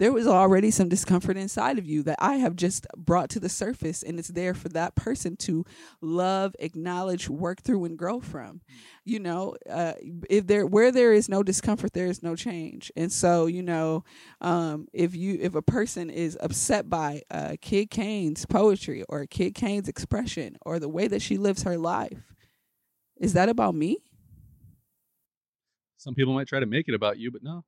[0.00, 3.50] there was already some discomfort inside of you that I have just brought to the
[3.50, 5.66] surface, and it's there for that person to
[6.00, 8.62] love, acknowledge, work through, and grow from.
[9.04, 9.92] You know, uh,
[10.30, 12.90] if there where there is no discomfort, there is no change.
[12.96, 14.04] And so, you know,
[14.40, 19.54] um, if you if a person is upset by uh, Kid Kane's poetry or Kid
[19.54, 22.34] Kane's expression or the way that she lives her life,
[23.18, 23.98] is that about me?
[25.98, 27.64] Some people might try to make it about you, but no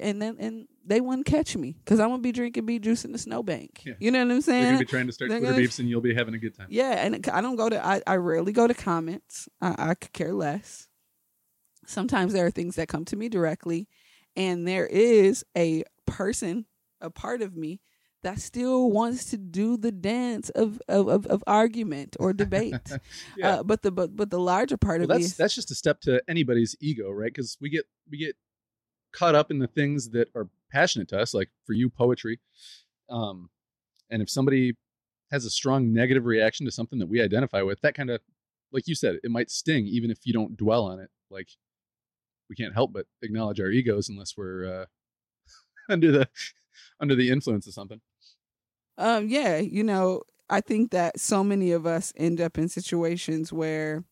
[0.00, 3.12] and then and they wouldn't catch me because I'm gonna be drinking beet juice in
[3.12, 3.82] the snowbank.
[3.84, 3.94] Yeah.
[3.98, 4.62] You know what I'm saying?
[4.62, 6.38] They're gonna be trying to start They're Twitter gonna, beefs, and you'll be having a
[6.38, 6.66] good time.
[6.70, 7.84] Yeah, and I don't go to.
[7.84, 9.48] I, I rarely go to comments.
[9.60, 10.88] I, I could care less.
[11.86, 13.88] Sometimes there are things that come to me directly,
[14.36, 16.66] and there is a person,
[17.00, 17.80] a part of me
[18.22, 22.74] that still wants to do the dance of of, of, of argument or debate.
[23.36, 23.56] yeah.
[23.56, 25.74] Uh, but the but but the larger part well, of that's, me that's just a
[25.74, 27.32] step to anybody's ego, right?
[27.32, 28.36] Because we get we get
[29.12, 32.40] caught up in the things that are passionate to us, like for you, poetry.
[33.10, 33.50] Um,
[34.10, 34.74] and if somebody
[35.30, 38.20] has a strong negative reaction to something that we identify with, that kind of,
[38.72, 41.10] like you said, it might sting even if you don't dwell on it.
[41.30, 41.48] Like
[42.48, 44.84] we can't help but acknowledge our egos unless we're uh,
[45.92, 46.28] under the
[47.00, 48.00] under the influence of something.
[48.96, 53.52] Um, yeah, you know, I think that so many of us end up in situations
[53.52, 54.04] where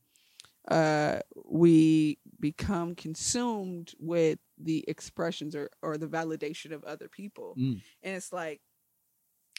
[0.71, 7.55] uh, we become consumed with the expressions or, or the validation of other people.
[7.59, 7.81] Mm.
[8.03, 8.61] And it's like,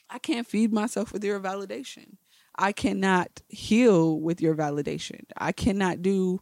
[0.10, 2.18] I can't feed myself with your validation.
[2.58, 5.22] I cannot heal with your validation.
[5.38, 6.40] I cannot do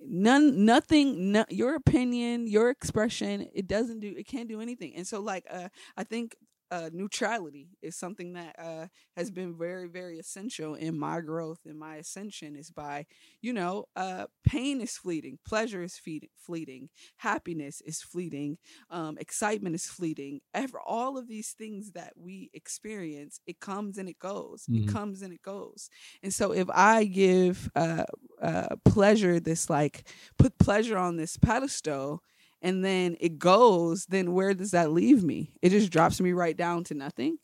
[0.00, 5.04] none nothing no, your opinion your expression it doesn't do it can't do anything and
[5.04, 6.36] so like uh i think
[6.70, 11.78] uh, neutrality is something that uh, has been very, very essential in my growth and
[11.78, 12.56] my ascension.
[12.56, 13.06] Is by,
[13.40, 16.88] you know, uh, pain is fleeting, pleasure is fe- fleeting,
[17.18, 18.58] happiness is fleeting,
[18.90, 20.40] um, excitement is fleeting.
[20.54, 24.68] Ever, all of these things that we experience, it comes and it goes.
[24.68, 24.78] Mhm.
[24.78, 25.90] It comes and it goes.
[26.22, 28.04] And so, if I give uh,
[28.40, 30.08] uh, pleasure this, like,
[30.38, 32.22] put pleasure on this pedestal
[32.62, 35.52] and then it goes, then where does that leave me?
[35.62, 37.38] It just drops me right down to nothing.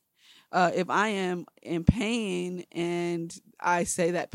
[0.52, 4.32] Uh, if I am in pain and I say that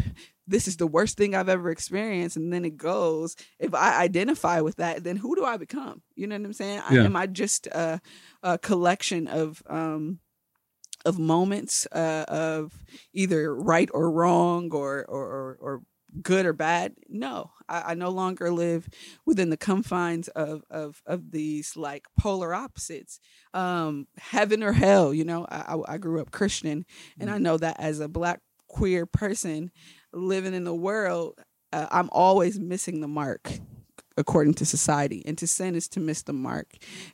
[0.47, 4.61] this is the worst thing I've ever experienced, and then it goes, if I identify
[4.61, 6.01] with that, then who do I become?
[6.15, 6.81] You know what I'm saying?
[6.89, 8.01] I, am I just a,
[8.43, 10.19] a collection of um,
[11.05, 12.73] of moments uh, of
[13.13, 15.81] either right or wrong or, or, or
[16.21, 18.89] good or bad no I, I no longer live
[19.25, 23.19] within the confines of of of these like polar opposites
[23.53, 26.85] um heaven or hell you know i i, I grew up christian
[27.19, 29.71] and i know that as a black queer person
[30.13, 31.39] living in the world
[31.73, 33.51] uh, i'm always missing the mark
[34.19, 36.67] according to society and to sin is to miss the mark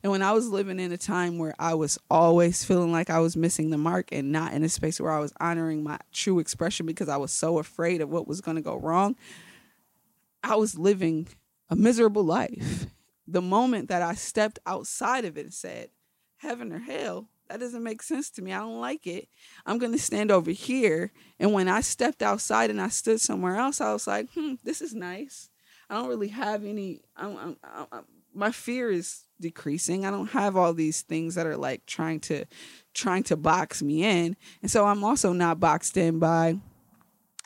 [0.04, 3.20] and when i was living in a time where i was always feeling like i
[3.20, 6.40] was missing the mark and not in a space where i was honoring my true
[6.40, 9.16] expression because i was so afraid of what was going to go wrong
[10.48, 11.28] I was living
[11.72, 12.86] a miserable life.
[13.28, 15.90] The moment that I stepped outside of it and said,
[16.38, 18.54] heaven or hell, that doesn't make sense to me.
[18.54, 19.28] I don't like it.
[19.66, 21.12] I'm going to stand over here.
[21.40, 24.82] And when I stepped outside and I stood somewhere else, I was like, hmm, this
[24.82, 25.50] is nice.
[25.90, 27.58] I don't really have any, I'm, I'm,
[27.92, 30.06] I'm, my fear is decreasing.
[30.06, 32.46] I don't have all these things that are like trying to,
[32.94, 34.36] trying to box me in.
[34.62, 36.58] And so I'm also not boxed in by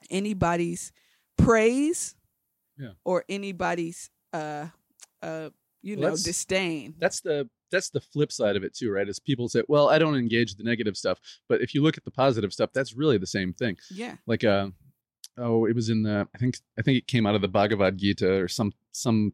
[0.10, 0.92] anybody's
[1.38, 2.16] praise
[2.78, 2.92] Yeah.
[3.04, 4.68] or anybody's uh
[5.22, 5.50] uh
[5.82, 9.08] you Well, know disdain That's the that's the flip side of it too, right?
[9.08, 12.04] Is people say, "Well, I don't engage the negative stuff," but if you look at
[12.04, 13.78] the positive stuff, that's really the same thing.
[13.92, 14.70] yeah Like, uh,
[15.40, 17.98] oh, it was in the I think I think it came out of the Bhagavad
[17.98, 19.34] Gita or some some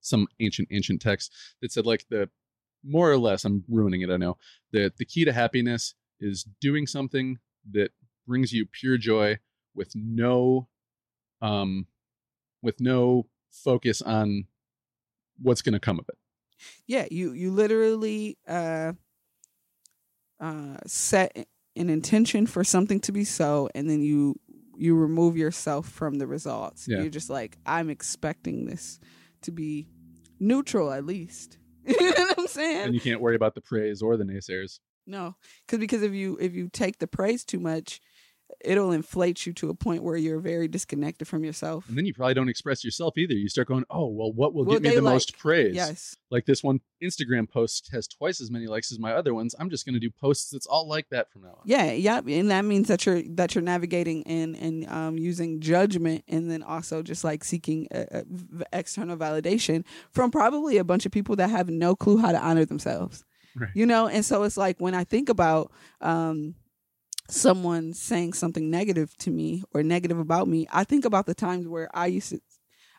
[0.00, 2.28] some ancient ancient text that said like the
[2.84, 4.10] more or less I'm ruining it.
[4.10, 4.36] I know
[4.72, 7.38] that the key to happiness is doing something
[7.72, 7.90] that
[8.26, 9.38] brings you pure joy
[9.74, 10.68] with no
[11.40, 11.86] um
[12.62, 14.44] with no focus on
[15.40, 16.18] what's going to come of it.
[16.86, 18.92] yeah you you literally uh
[20.40, 24.34] uh set an intention for something to be so and then you
[24.78, 27.00] you remove yourself from the results Yeah.
[27.00, 29.00] you're just like i'm expecting this
[29.42, 29.88] to be
[30.40, 34.02] neutral at least you know what i'm saying and you can't worry about the praise
[34.02, 34.80] or the naysayers.
[35.06, 37.98] No, because because if you if you take the praise too much,
[38.64, 41.88] it'll inflate you to a point where you're very disconnected from yourself.
[41.88, 43.34] And then you probably don't express yourself either.
[43.34, 46.44] You start going, "Oh, well, what will get me the like- most praise?" Yes, Like
[46.46, 49.54] this one Instagram post has twice as many likes as my other ones.
[49.58, 51.60] I'm just going to do posts that's all like that from now on.
[51.64, 56.24] yeah, yeah, and that means that you're that you're navigating and and um, using judgment,
[56.28, 57.86] and then also just like seeking
[58.72, 62.64] external validation from probably a bunch of people that have no clue how to honor
[62.64, 63.24] themselves.
[63.56, 63.70] Right.
[63.74, 66.54] You know, and so it's like when I think about um,
[67.28, 71.66] someone saying something negative to me or negative about me, I think about the times
[71.68, 72.40] where I used to,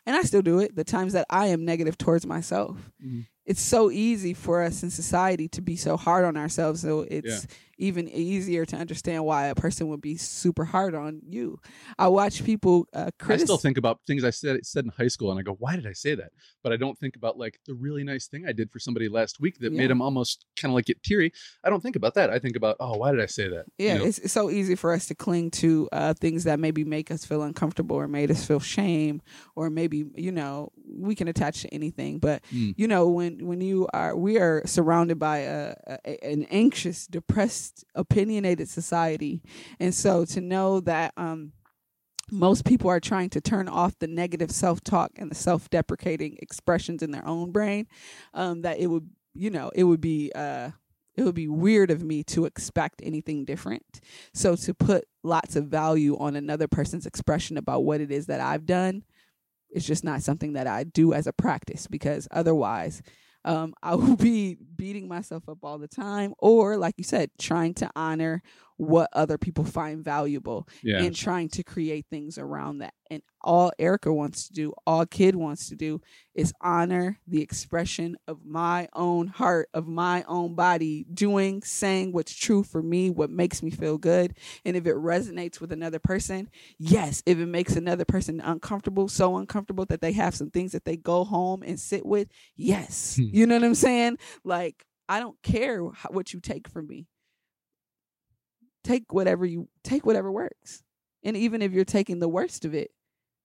[0.06, 2.90] and I still do it, the times that I am negative towards myself.
[3.04, 3.26] Mhm.
[3.44, 6.80] It's so easy for us in society to be so hard on ourselves.
[6.80, 7.46] So it's
[7.80, 11.58] even easier to understand why a person would be super hard on you.
[11.98, 15.30] I watch people uh, I still think about things I said said in high school,
[15.30, 16.30] and I go, "Why did I say that?"
[16.62, 19.40] But I don't think about like the really nice thing I did for somebody last
[19.40, 19.78] week that Yeah.
[19.78, 21.32] made them almost kind of like get teary.
[21.64, 22.30] I don't think about that.
[22.30, 24.04] I think about, "Oh, why did I say that?" You Yeah, know?
[24.04, 27.24] it's, it's so easy for us to cling to uh, things that maybe make us
[27.24, 29.22] feel uncomfortable or made us feel shame,
[29.56, 32.18] or maybe you know we can attach to anything.
[32.18, 32.74] But Mm.
[32.76, 35.74] you know when when you are we are surrounded by a,
[36.04, 39.42] a an anxious, depressed, opinionated society,
[39.78, 41.52] and so to know that um,
[42.30, 46.38] most people are trying to turn off the negative self talk and the self deprecating
[46.40, 47.86] expressions in their own brain,
[48.34, 50.70] um, that it would you know it would be uh,
[51.16, 54.00] it would be weird of me to expect anything different.
[54.32, 58.40] So to put lots of value on another person's expression about what it is that
[58.40, 59.04] I've done
[59.70, 63.02] it's just not something that I do as a practice because otherwise
[63.44, 67.74] um, I will be beating myself up all the time, or like you said, trying
[67.74, 68.42] to honor
[68.80, 71.02] what other people find valuable Yeah.
[71.02, 72.94] and trying to create things around that.
[73.10, 76.00] And all Erica wants to do, all Kid wants to do,
[76.34, 82.34] is honor the expression of my own heart, of my own body, doing, saying what's
[82.34, 84.34] true for me, what makes me feel good.
[84.64, 87.22] And if it resonates with another person, yes.
[87.26, 90.96] If it makes another person uncomfortable, so uncomfortable that they have some things that they
[90.96, 93.16] go home and sit with, yes.
[93.16, 93.24] Hmm.
[93.30, 94.16] You know what I'm saying?
[94.42, 97.08] Like, I don't care what you take from me.
[98.84, 100.82] Take whatever you take, whatever works.
[101.22, 102.90] And even if you're taking the worst of it,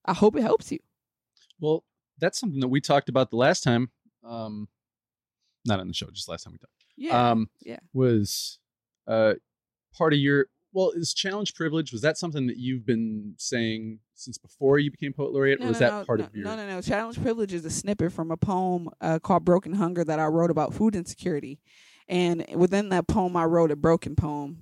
[0.05, 0.79] I hope it helps you.
[1.59, 1.83] Well,
[2.19, 3.89] that's something that we talked about the last time.
[4.23, 4.67] Um,
[5.65, 6.71] not on the show, just last time we talked.
[6.97, 7.31] Yeah.
[7.31, 7.79] um, yeah.
[7.93, 8.59] was
[9.07, 9.33] uh,
[9.93, 14.37] part of your well is challenge privilege was that something that you've been saying since
[14.37, 16.81] before you became poet laureate or was that part no, of your No, no, no.
[16.81, 20.51] Challenge Privilege is a snippet from a poem uh, called Broken Hunger that I wrote
[20.51, 21.59] about food insecurity.
[22.07, 24.59] And within that poem, I wrote a broken poem.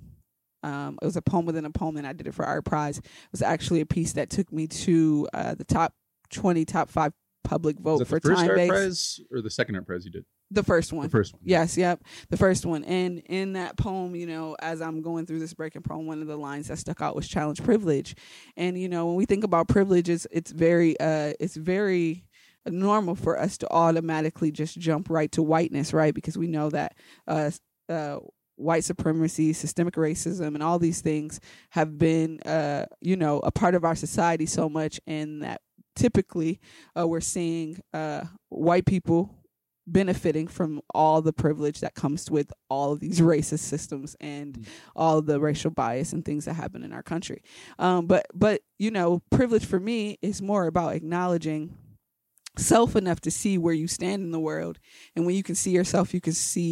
[0.64, 2.98] Um, it was a poem within a poem, and I did it for ArtPrize.
[2.98, 5.94] It was actually a piece that took me to uh, the top
[6.30, 7.12] 20, top five
[7.44, 8.70] public vote for the first time art based.
[8.70, 11.04] prize or the second art prize you did The first one.
[11.04, 12.02] the first one Yes, yep.
[12.30, 12.82] The first one.
[12.84, 16.26] And in that poem, you know, as I'm going through this breaking poem, one of
[16.26, 18.16] the lines that stuck out was challenge privilege.
[18.56, 22.24] And, you know, when we think about privilege, it's, it's very, uh, it's very
[22.66, 26.14] normal for us to automatically just jump right to whiteness, right?
[26.14, 26.96] Because we know that,
[27.28, 27.50] uh,
[27.90, 28.20] uh,
[28.56, 31.40] white supremacy, systemic racism, and all these things
[31.70, 35.60] have been, uh, you know, a part of our society so much, and that
[35.96, 36.60] typically
[36.98, 39.34] uh, we're seeing uh, white people
[39.86, 44.66] benefiting from all the privilege that comes with all of these racist systems and Mm.
[44.96, 47.42] all the racial bias and things that happen in our country.
[47.78, 51.76] Um, but but you know, privilege for me is more about acknowledging
[52.56, 54.78] self enough to see where you stand in the world.
[55.16, 56.70] And when you can see yourself you can see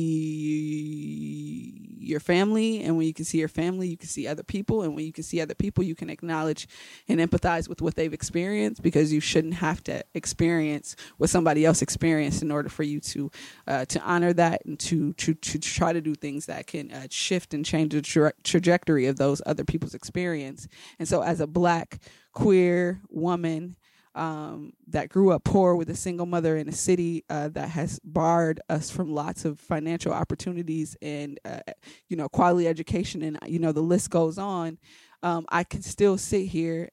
[1.98, 2.82] your family.
[2.82, 4.82] And when you can see your family you can see other people.
[4.82, 6.68] And when you can see other people you can acknowledge
[7.08, 11.82] and empathize with what they've experienced because you shouldn't have to experience what somebody else
[11.82, 13.30] experienced in order for you to
[13.66, 17.06] uh, to honor that and to to to try to do things that can uh,
[17.10, 20.68] shift and change the tra- trajectory of those other people's experience.
[20.98, 21.98] And so as a black
[22.32, 23.76] queer woman
[24.14, 27.98] um, that grew up poor with a single mother in a city uh, that has
[28.04, 31.60] barred us from lots of financial opportunities and uh,
[32.08, 34.78] you know quality education and you know the list goes on
[35.22, 36.90] um, i can still sit here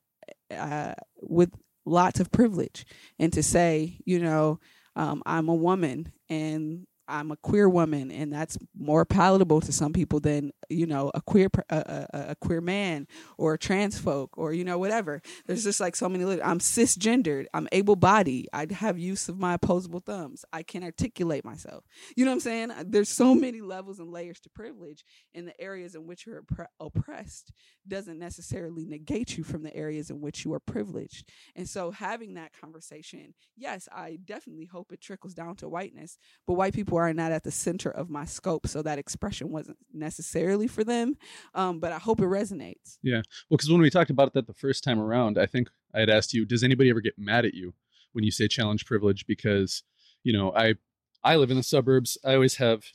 [0.51, 1.51] uh, with
[1.85, 2.85] lots of privilege
[3.17, 4.59] and to say you know
[4.95, 9.93] um, i'm a woman and I'm a queer woman, and that's more palatable to some
[9.93, 11.77] people than you know a queer a,
[12.13, 13.07] a, a queer man
[13.37, 15.21] or a trans folk or you know whatever.
[15.45, 16.41] There's just like so many.
[16.41, 17.45] I'm cisgendered.
[17.53, 18.49] I'm able-bodied.
[18.53, 20.45] I have use of my opposable thumbs.
[20.53, 21.85] I can articulate myself.
[22.15, 22.71] You know what I'm saying?
[22.85, 25.03] There's so many levels and layers to privilege
[25.33, 27.51] and the areas in which you're oppre- oppressed
[27.87, 31.29] doesn't necessarily negate you from the areas in which you are privileged.
[31.55, 36.53] And so having that conversation, yes, I definitely hope it trickles down to whiteness, but
[36.53, 40.67] white people are not at the center of my scope, so that expression wasn't necessarily
[40.67, 41.15] for them.
[41.53, 42.97] Um, but I hope it resonates.
[43.01, 43.21] Yeah.
[43.49, 46.09] Well because when we talked about that the first time around i think i had
[46.09, 47.73] asked you does anybody ever get mad at you
[48.13, 49.83] when you say challenge privilege because
[50.23, 50.75] you know i
[51.23, 52.85] i live in the suburbs i always have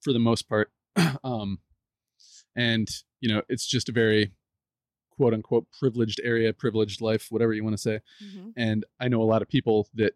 [0.00, 0.70] for the most part
[1.24, 1.58] um
[2.56, 2.88] and
[3.20, 4.32] you know it's just a very
[5.10, 8.00] quote unquote privileged area privileged life whatever you want to say
[8.56, 10.14] and I know a lot of people that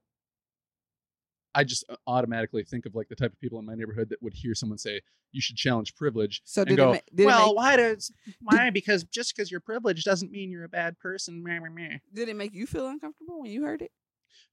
[1.56, 4.22] I just uh, automatically think of like the type of people in my neighborhood that
[4.22, 5.00] would hear someone say
[5.32, 7.76] you should challenge privilege So and did go, it, ma- did, it well, make, why
[7.76, 8.70] does why?
[8.70, 11.42] Because just because you're privileged doesn't mean you're a bad person.
[11.42, 11.98] Meh, meh, meh.
[12.12, 13.90] did it make you feel uncomfortable when you heard it?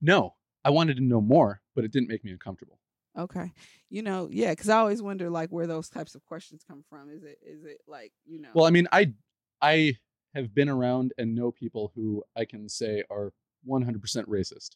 [0.02, 2.80] no, I wanted to know more, but it didn't make me uncomfortable.
[3.20, 3.52] Okay,
[3.90, 7.10] you know, yeah, because I always wonder like where those types of questions come from.
[7.10, 8.50] Is it is it like you know?
[8.54, 9.14] Well, I mean, I
[9.62, 9.98] I
[10.34, 13.34] have been around and know people who I can say are
[13.70, 14.72] 100% racist.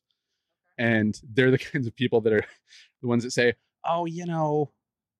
[0.77, 2.45] And they're the kinds of people that are
[3.01, 3.53] the ones that say,
[3.85, 4.71] Oh, you know,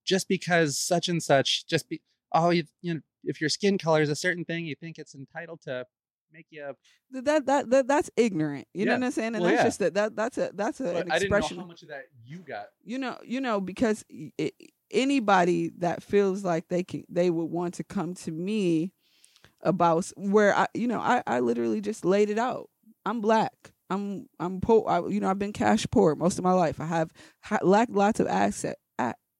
[0.05, 2.01] just because such and such, just be
[2.33, 5.15] oh, you, you know, if your skin color is a certain thing, you think it's
[5.15, 5.85] entitled to
[6.31, 6.73] make you.
[7.11, 8.67] Th- that that, that that's ignorant.
[8.73, 8.91] You Yeah.
[8.91, 9.35] know what I'm saying?
[9.35, 9.67] And Well, that's yeah.
[9.67, 11.57] just that that that's a that's a, but an I didn't know expression.
[11.59, 12.67] how much of that you got.
[12.83, 14.51] you know you know because i i
[14.91, 18.93] anybody that feels like they can they would want to come to me
[19.61, 22.69] about where I you know I I literally just laid it out.
[23.05, 23.53] I'm black.
[23.89, 24.85] I'm I'm poor.
[24.87, 26.79] I, you know I've been cash poor most of my life.
[26.79, 27.11] I have
[27.41, 28.75] ha- lacked lots of access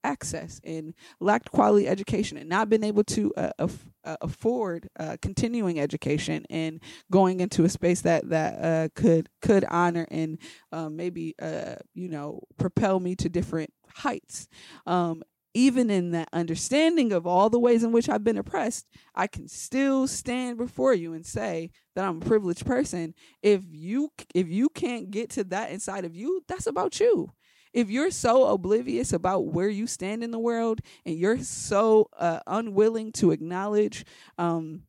[0.04, 5.16] access and lacked quality education and not been able to uh, aff- uh, afford uh,
[5.20, 6.80] continuing education and
[7.10, 10.38] going into a space that that uh, could could honor and
[10.72, 14.48] um, maybe uh, you know propel me to different heights
[14.86, 15.22] um,
[15.58, 18.86] even in that understanding of all the ways in which I've been oppressed,
[19.16, 23.12] I can still stand before you and say that I'm a privileged person.
[23.42, 27.32] If you if you can't get to that inside of you, that's about you.
[27.72, 32.38] If you're so oblivious about where you stand in the world and you're so uh,
[32.46, 34.04] unwilling to acknowledge
[34.38, 34.82] um,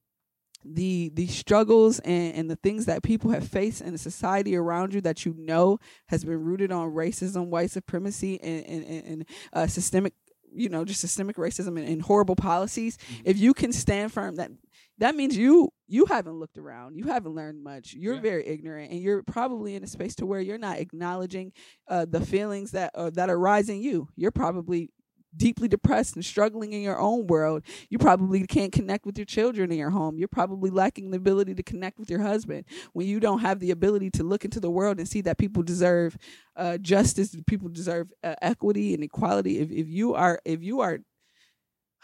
[0.63, 4.93] the the struggles and, and the things that people have faced in the society around
[4.93, 9.65] you that you know has been rooted on racism, white supremacy, and and, and uh,
[9.65, 10.13] systemic
[10.53, 13.21] you know just systemic racism and, and horrible policies mm-hmm.
[13.25, 14.51] if you can stand firm that
[14.97, 18.21] that means you you haven't looked around you haven't learned much you're yeah.
[18.21, 21.51] very ignorant and you're probably in a space to where you're not acknowledging
[21.87, 24.89] uh, the feelings that uh, that arise in you you're probably
[25.35, 29.71] deeply depressed and struggling in your own world, you probably can't connect with your children
[29.71, 30.17] in your home.
[30.17, 33.71] You're probably lacking the ability to connect with your husband when you don't have the
[33.71, 36.17] ability to look into the world and see that people deserve
[36.55, 39.59] uh, justice, people deserve uh, equity and equality.
[39.59, 40.99] If if you are if you are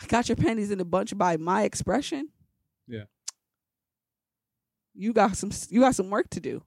[0.07, 2.29] got your panties in a bunch by my expression,
[2.87, 3.03] yeah,
[4.93, 6.63] you got some you got some work to do.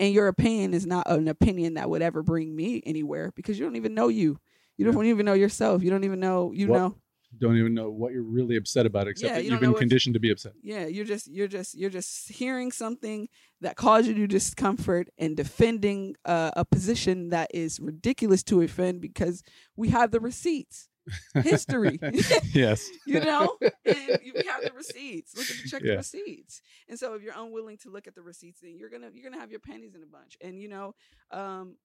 [0.00, 3.64] And your opinion is not an opinion that would ever bring me anywhere because you
[3.64, 4.40] don't even know you.
[4.76, 5.82] You don't even know yourself.
[5.82, 6.52] You don't even know.
[6.52, 6.96] You what, know.
[7.38, 10.14] Don't even know what you're really upset about, except yeah, that you have been conditioned
[10.14, 10.52] to be upset.
[10.62, 13.28] Yeah, you're just you're just you're just hearing something
[13.60, 19.42] that caused you discomfort and defending uh, a position that is ridiculous to offend because
[19.76, 20.88] we have the receipts
[21.34, 21.98] history.
[22.52, 22.88] yes.
[23.06, 25.36] you know, and you, we have the receipts.
[25.36, 25.92] Look at the check yeah.
[25.92, 26.62] the receipts.
[26.88, 29.40] And so if you're unwilling to look at the receipts, then you're gonna you're gonna
[29.40, 30.36] have your pennies in a bunch.
[30.40, 30.94] And you know,
[31.30, 31.76] um,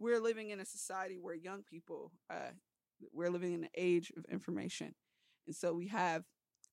[0.00, 2.50] we're living in a society where young people, uh,
[3.12, 4.94] we're living in an age of information.
[5.46, 6.24] And so we have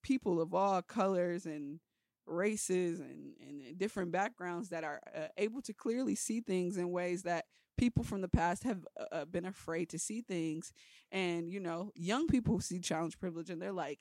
[0.01, 1.79] people of all colors and
[2.25, 7.23] races and, and different backgrounds that are uh, able to clearly see things in ways
[7.23, 7.45] that
[7.77, 10.71] people from the past have uh, uh been afraid to see things.
[11.11, 13.99] And, you know, young people see challenge privilege and they're like,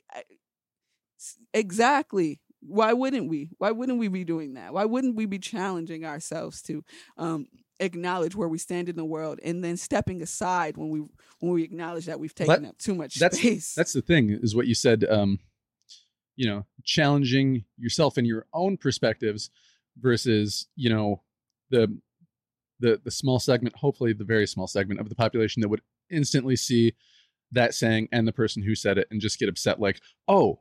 [1.52, 2.40] exactly.
[2.60, 3.50] Why wouldn't we?
[3.58, 4.72] Why wouldn't we be doing that?
[4.72, 6.84] Why wouldn't we be challenging ourselves to
[7.16, 7.46] um,
[7.80, 11.00] acknowledge where we stand in the world and then stepping aside when we
[11.40, 13.74] when we acknowledge that we've taken that, up too much that's, space.
[13.74, 15.38] That's the thing is what you said um
[16.36, 19.50] you know, challenging yourself in your own perspectives
[19.98, 21.22] versus, you know,
[21.70, 21.98] the
[22.78, 26.54] the the small segment, hopefully the very small segment of the population that would instantly
[26.54, 26.94] see
[27.52, 30.60] that saying and the person who said it and just get upset like, "Oh,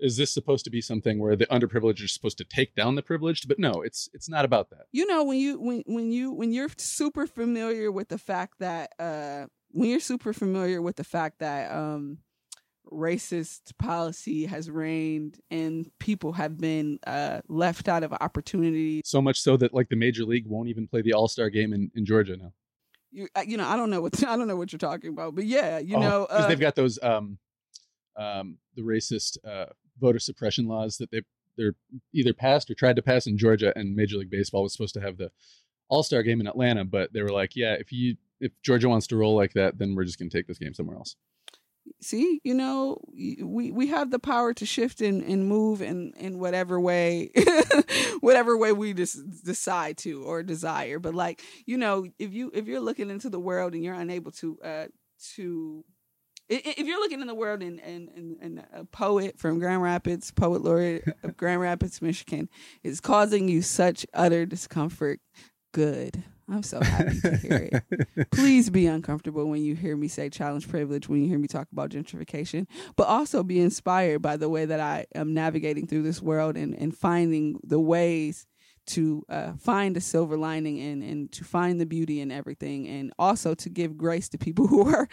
[0.00, 3.02] is this supposed to be something where the underprivileged are supposed to take down the
[3.02, 3.48] privileged?
[3.48, 4.86] But no it's it's not about that.
[4.92, 8.92] You know when you when when you when you're super familiar with the fact that
[8.98, 12.18] uh when you're super familiar with the fact that um
[12.90, 19.38] racist policy has reigned and people have been uh left out of opportunity so much
[19.38, 22.36] so that like the major league won't even play the all-star game in, in georgia
[22.36, 22.50] now.
[23.10, 25.34] You, uh, you know i don't know what i don't know what you're talking about
[25.34, 27.38] but yeah you oh, know because uh, they've got those um
[28.16, 29.66] um the racist uh
[30.00, 31.22] voter suppression laws that they
[31.58, 31.74] they're
[32.14, 35.00] either passed or tried to pass in Georgia, and Major League Baseball was supposed to
[35.00, 35.30] have the
[35.88, 39.08] All Star game in Atlanta, but they were like, yeah, if you if Georgia wants
[39.08, 41.16] to roll like that, then we're just going to take this game somewhere else.
[42.00, 46.38] See, you know, we we have the power to shift and, and move in in
[46.38, 47.30] whatever way,
[48.20, 50.98] whatever way we just decide to or desire.
[50.98, 54.32] But like, you know, if you if you're looking into the world and you're unable
[54.32, 54.86] to uh
[55.34, 55.84] to
[56.48, 60.30] if you're looking in the world and, and, and, and, a poet from Grand Rapids,
[60.30, 62.48] poet laureate of Grand Rapids, Michigan,
[62.82, 65.20] is causing you such utter discomfort,
[65.72, 66.24] good.
[66.50, 68.30] I'm so happy to hear it.
[68.30, 71.68] Please be uncomfortable when you hear me say challenge privilege, when you hear me talk
[71.72, 76.22] about gentrification, but also be inspired by the way that I am navigating through this
[76.22, 78.46] world and, and finding the ways
[78.88, 83.12] to uh, find a silver lining and, and to find the beauty in everything and
[83.18, 85.08] also to give grace to people who are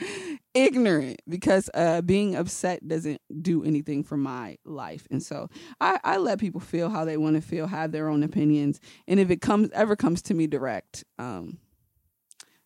[0.54, 5.08] ignorant because uh, being upset doesn't do anything for my life.
[5.12, 5.50] And so
[5.80, 9.20] I, I let people feel how they want to feel have their own opinions and
[9.20, 11.58] if it comes ever comes to me direct um,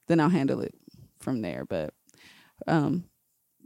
[0.08, 0.74] then i'll handle it
[1.20, 1.66] from there.
[1.66, 1.94] But
[2.68, 3.06] um,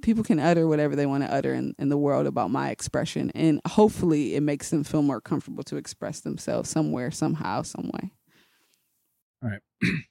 [0.04, 3.32] people can utter whatever they want to utter in, in the world about my expression
[3.34, 8.12] and hopefully it makes them feel more comfortable to express themselves somewhere somehow some way.
[9.42, 9.62] All right.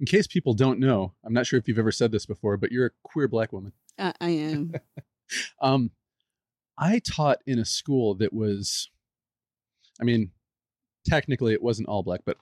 [0.00, 2.70] In case people don't know i'm not sure if you've ever said this before but
[2.70, 3.72] you're a queer black woman.
[3.98, 4.72] I, I am.
[5.60, 5.90] Um
[6.78, 8.88] i taught in a school that was
[10.00, 10.30] i mean
[11.04, 12.38] technically it wasn't all black but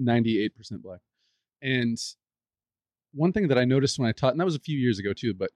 [0.00, 0.50] 98%
[0.80, 1.00] black.
[1.60, 1.98] And
[3.12, 5.12] one thing that i noticed when i taught and that was a few years ago
[5.12, 5.50] too but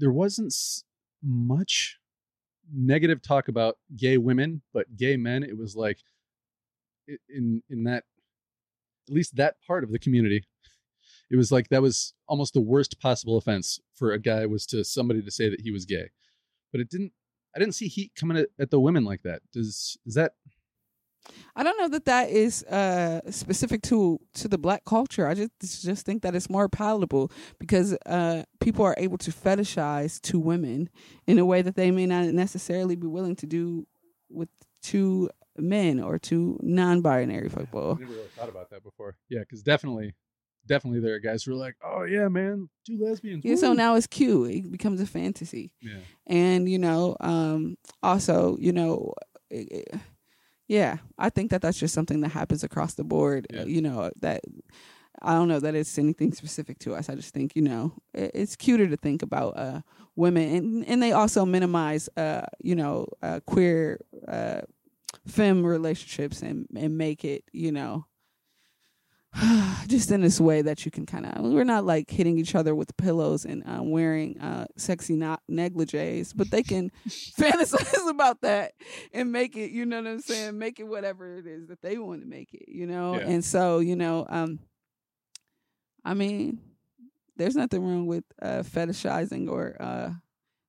[0.00, 0.54] there wasn't
[1.22, 1.98] much
[2.72, 5.98] negative talk about gay women, but gay men, it was like
[7.28, 8.04] in in that
[9.08, 10.44] at least that part of the community,
[11.30, 14.84] it was like that was almost the worst possible offense for a guy was to
[14.84, 16.10] somebody to say that he was gay.
[16.72, 17.12] But it didn't
[17.54, 19.42] I didn't see heat coming at, at the women like that.
[19.52, 20.32] Does is that
[21.54, 25.26] I don't know that that is uh, specific to to the black culture.
[25.26, 25.50] I just
[25.82, 30.88] just think that it's more palatable because uh, people are able to fetishize two women
[31.26, 33.86] in a way that they may not necessarily be willing to do
[34.30, 34.48] with
[34.82, 37.96] two men or two non-binary people.
[37.98, 39.16] I never really thought about that before.
[39.28, 40.14] Yeah, because definitely,
[40.66, 43.44] definitely there are guys who are like, oh yeah, man, two lesbians.
[43.44, 44.50] Yeah, so now it's cute.
[44.50, 45.72] It becomes a fantasy.
[45.82, 49.12] yeah, and you know um also you know
[49.50, 50.00] it, it-
[50.70, 53.64] yeah i think that that's just something that happens across the board Yeah.
[53.64, 54.40] you know that
[55.20, 58.30] i don't know that it's anything specific to us i just think you know it,
[58.34, 59.80] it's cuter to think about uh
[60.16, 63.98] women and and they also minimize uh you know uh queer
[64.28, 64.60] uh
[65.26, 68.06] femme relationships and and make it you know
[69.86, 72.74] just in this way that you can kind of we're not like hitting each other
[72.74, 78.72] with pillows and uh, wearing uh, sexy not negligees but they can fantasize about that
[79.12, 81.96] and make it you know what i'm saying make it whatever it is that they
[81.96, 83.28] want to make it you know Yeah.
[83.28, 84.58] and so you know um
[86.04, 86.58] i mean
[87.36, 90.10] there's nothing wrong with uh fetishizing or uh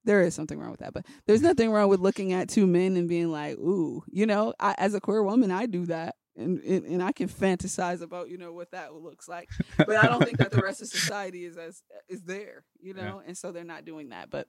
[0.04, 2.98] there is something wrong with that, but there's nothing wrong with looking at two men
[2.98, 6.60] and being like, "Ooh, you know." I, as a queer woman, I do that, and,
[6.60, 9.50] and and I can fantasize about you know what that looks like.
[9.86, 13.14] But I don't think that the rest of society is as is there, you Yeah.
[13.14, 14.30] know, and so they're not doing that.
[14.30, 14.48] But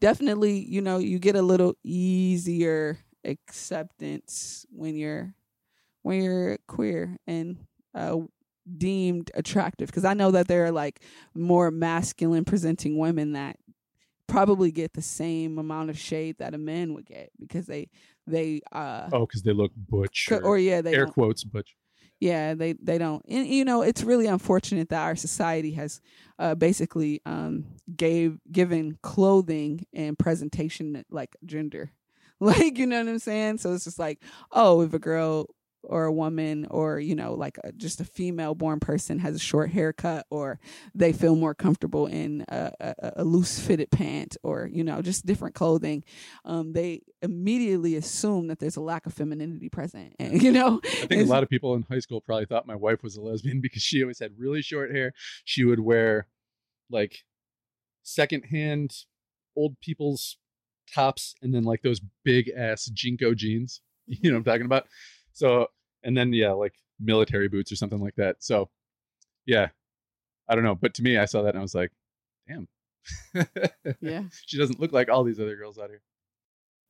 [0.00, 5.34] definitely, you know, you get a little easier acceptance when you're
[6.02, 8.18] when you're queer and uh,
[8.76, 9.88] deemed attractive.
[9.88, 11.02] Because I know that there are like
[11.34, 13.56] more masculine presenting women that
[14.26, 17.88] probably get the same amount of shade that a man would get because they
[18.26, 21.74] they uh oh, because they look butch, or, or yeah they air quotes butch.
[22.20, 26.00] yeah they they don't and you know it's really unfortunate that our society has
[26.38, 27.64] uh basically um
[27.96, 31.92] gave given clothing and presentation like gender
[32.40, 35.46] like you know what i'm saying so it's just like oh if a girl
[35.84, 39.38] or a woman or you know like a, just a female born person has a
[39.38, 40.58] short haircut or
[40.94, 45.24] they feel more comfortable in a, a, a loose fitted pant or you know just
[45.26, 46.04] different clothing
[46.44, 50.88] um, they immediately assume that there's a lack of femininity present and you know I
[50.88, 53.22] think It's- a lot of people in high school probably thought my wife was a
[53.22, 55.12] lesbian because she always had really short hair.
[55.44, 56.26] She would wear
[56.90, 57.18] like
[58.02, 58.94] secondhand
[59.56, 60.38] old people's
[60.92, 63.80] tops and then like those big ass JNCO jeans.
[64.06, 64.86] You know what I'm talking about?
[65.40, 65.68] So
[66.04, 68.36] and then yeah, like military boots or something like that.
[68.40, 68.68] So
[69.46, 69.68] yeah.
[70.48, 70.74] I don't know.
[70.74, 71.92] But to me I saw that and I was like,
[72.46, 72.68] damn.
[74.02, 76.02] yeah she doesn't look like all these other girls out here.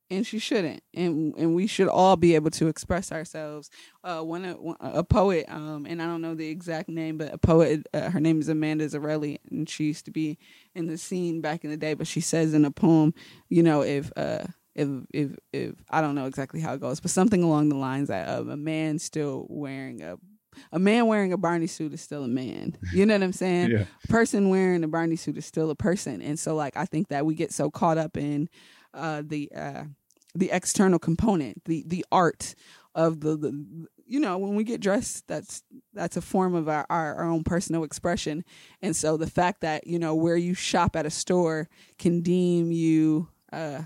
[0.09, 3.69] and she shouldn't and and we should all be able to express ourselves
[4.03, 4.55] uh one a,
[4.99, 8.19] a poet um and i don't know the exact name but a poet uh, her
[8.19, 10.37] name is amanda zarelli and she used to be
[10.75, 13.13] in the scene back in the day but she says in a poem
[13.47, 14.43] you know if uh
[14.75, 18.07] if if if I don't know exactly how it goes, but something along the lines
[18.07, 20.17] that of a man still wearing a
[20.73, 22.77] a man wearing a Barney suit is still a man.
[22.93, 23.71] You know what I'm saying?
[23.71, 23.85] Yeah.
[24.09, 26.21] person wearing a Barney suit is still a person.
[26.21, 28.49] And so like I think that we get so caught up in
[28.93, 29.83] uh the uh
[30.35, 32.55] the external component, the the art
[32.95, 35.63] of the, the you know, when we get dressed that's
[35.93, 38.43] that's a form of our, our, our own personal expression.
[38.81, 42.71] And so the fact that, you know, where you shop at a store can deem
[42.73, 43.83] you uh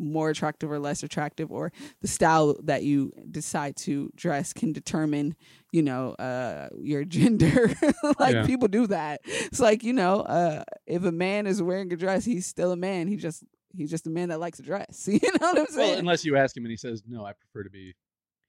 [0.00, 1.70] more attractive or less attractive or
[2.00, 5.36] the style that you decide to dress can determine
[5.72, 7.72] you know uh your gender
[8.18, 8.46] like Yeah.
[8.46, 12.24] people do that it's like you know uh if a man is wearing a dress
[12.24, 13.44] he's still a man he just
[13.76, 16.24] he's just a man that likes a dress you know what i'm saying Well, unless
[16.24, 17.94] you ask him and he says, "No, I prefer to be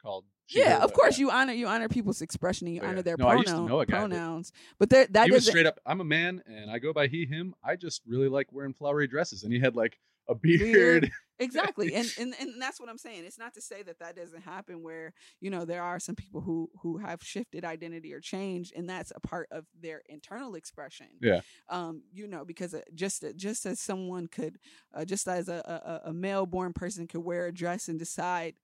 [0.02, 2.90] called." yeah of course you honor you honor people's expression and you Oh, yeah.
[2.92, 3.36] honor their pronouns.
[3.36, 5.66] No, I used to pronoun, know a guy pronouns but there that he was straight
[5.66, 5.80] up.
[5.86, 7.54] I'm a man, and I go by he, him.
[7.64, 9.98] I just really like wearing flowery dresses, and he had like
[10.28, 10.60] a beard.
[10.60, 11.12] Beard.
[11.42, 14.42] Exactly and, and and that's what i'm saying it's not to say that that doesn't
[14.44, 18.74] happen where you know there are some people who who have shifted identity or changed
[18.76, 21.42] and that's a part of their internal expression Yeah.
[21.70, 24.60] um you know because uh, just just as someone could
[24.94, 28.56] uh, just as a, a a male born person could wear a dress and decide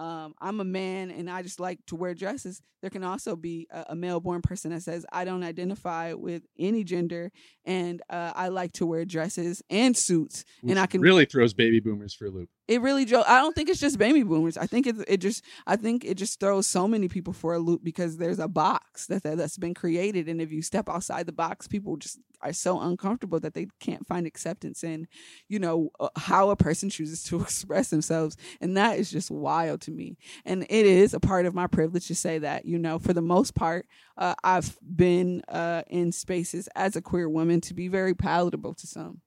[0.00, 2.62] um, I'm a man and I just like to wear dresses.
[2.80, 6.42] There can also be a, a male born person that says, I don't identify with
[6.58, 7.30] any gender
[7.66, 10.46] and uh, I like to wear dresses and suits.
[10.62, 12.48] which and I can really throws baby boomers for a loop.
[12.66, 14.56] it really jo- I don't think it's just baby boomers.
[14.56, 17.58] I think it it just I think it just throws so many people for a
[17.58, 21.26] loop because there's a box that, that that's been created and if you step outside
[21.26, 25.06] the box people just are so uncomfortable that they can't find acceptance in,
[25.48, 28.36] you know, uh, how a person chooses to express themselves.
[28.60, 30.16] And that is just wild to me.
[30.44, 33.22] And it is a part of my privilege to say that, you know, for the
[33.22, 33.86] most part,
[34.16, 38.86] uh, I've been uh, in spaces as a queer woman to be very palatable to
[38.86, 39.20] some.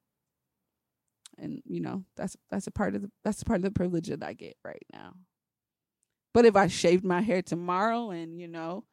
[1.40, 4.08] And you know that's that's a part of the that's a part of the privilege
[4.10, 5.14] that I get right now.
[6.34, 8.86] But if I shaved my hair tomorrow and you know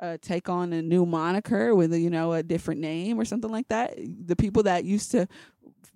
[0.00, 3.50] uh, take on a new moniker with a, you know a different name or something
[3.50, 3.94] like that,
[4.26, 5.26] the people that used to,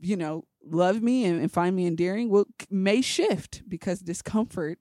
[0.00, 4.78] you know, love me and, and find me endearing will may shift because discomfort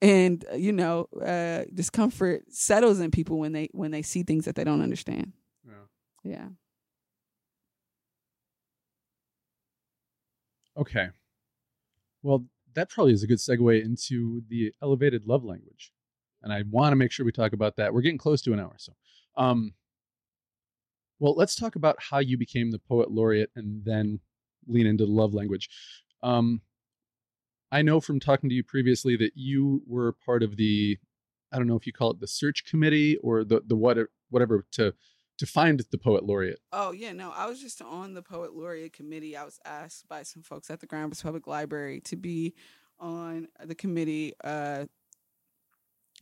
[0.00, 4.44] and uh, you know uh, discomfort settles in people when they when they see things
[4.44, 5.32] that they don't understand.
[5.66, 5.72] Yeah.
[6.24, 6.48] Yeah.
[10.76, 11.08] Okay.
[12.22, 15.92] Well, that probably is a good segue into the elevated love language.
[16.42, 17.92] And I want to make sure we talk about that.
[17.92, 18.74] We're getting close to an hour.
[18.76, 18.92] So,
[19.36, 19.72] um,
[21.18, 24.20] well, let's talk about how you became the poet laureate and then
[24.66, 25.68] lean into the love language.
[26.22, 26.60] Um,
[27.72, 30.98] I know from talking to you previously that you were part of the,
[31.52, 34.64] I don't know if you call it the search committee or the, the whatever, whatever
[34.72, 34.94] to,
[35.38, 36.60] to find the poet laureate.
[36.72, 39.36] Oh yeah, no, I was just on the poet laureate committee.
[39.36, 42.54] I was asked by some folks at the Grand Rapids Public Library to be
[42.98, 44.34] on the committee.
[44.42, 44.86] Uh,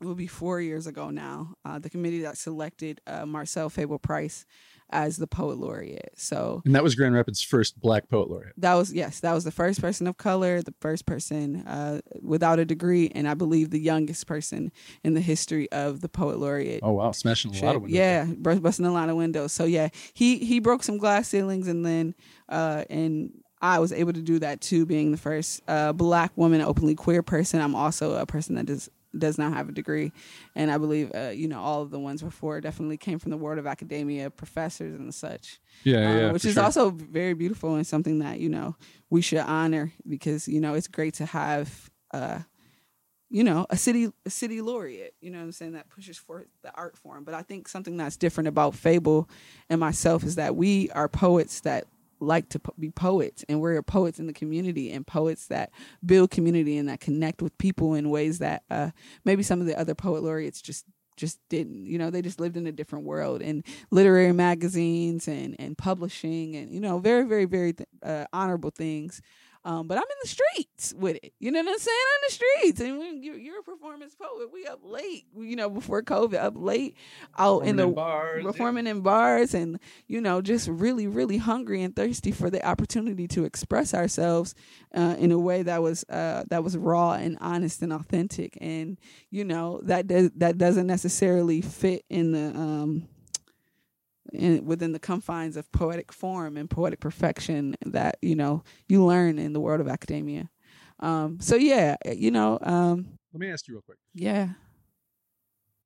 [0.01, 1.55] it will be four years ago now.
[1.65, 4.45] Uh, the committee that selected uh, Marcel Fable Price
[4.91, 6.13] as the poet laureate.
[6.17, 8.53] So And that was Grand Rapids' first black poet laureate.
[8.59, 12.59] that was yes, that was the first person of color, the first person uh, without
[12.59, 14.71] a degree, and I believe the youngest person
[15.03, 16.81] in the history of the poet laureate.
[16.85, 17.99] Oh wow, smashing a lot of windows.
[17.99, 19.53] Yeah, bust- busting a lot of windows.
[19.53, 22.15] So yeah, he he broke some glass ceilings, and then
[22.49, 26.61] uh, and I was able to do that too, being the first uh, black woman,
[26.61, 27.61] openly queer person.
[27.61, 28.89] I'm also a person that does
[29.19, 30.13] does not have a degree,
[30.55, 33.37] and I believe uh, you know all of the ones before definitely came from the
[33.37, 36.33] world of academia, professors and such Yeah, um, yeah.
[36.33, 36.63] which is sure.
[36.65, 38.77] also very beautiful and something that you know
[39.11, 42.41] we should honor because you know it's great to have uh
[43.29, 46.47] you know a city a city laureate you know what i'm saying that pushes for
[46.63, 49.29] the art form but i think something that's different about fable
[49.69, 51.87] and myself is that we are poets that
[52.21, 55.71] like to po- be poets and we're poets in the community and poets that
[56.05, 58.91] build community and that connect with people in ways that uh
[59.25, 60.87] maybe some of the other poet laureates just
[61.17, 61.87] just didn't.
[61.87, 66.55] You know they just lived in a different world and literary magazines and and publishing
[66.57, 69.21] and you know very very very th- uh, honorable things
[69.67, 71.33] um, but I'm in the streets with it.
[71.41, 71.99] You know what I'm saying?
[71.99, 74.53] I'm in the streets, and when you're, you're a performance poet.
[74.53, 76.97] We up late, you know, before COVID, up late,
[77.37, 78.45] out in the bars.
[78.45, 83.27] performing in bars, and you know, just really, really hungry and thirsty for the opportunity
[83.27, 84.55] to express ourselves
[84.95, 88.57] uh, in a way that was uh, that was raw and honest and authentic.
[88.61, 88.97] And
[89.33, 93.09] you know, that does that doesn't necessarily fit in the um,
[94.33, 99.39] in, within the confines of poetic form and poetic perfection that you know you learn
[99.39, 100.51] in the world of academia.
[101.01, 103.99] Um, so yeah, you know, um, Let me ask you real quick.
[104.15, 104.51] yeah.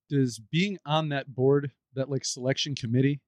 [0.08, 3.20] Does being on that board, that like selection committee,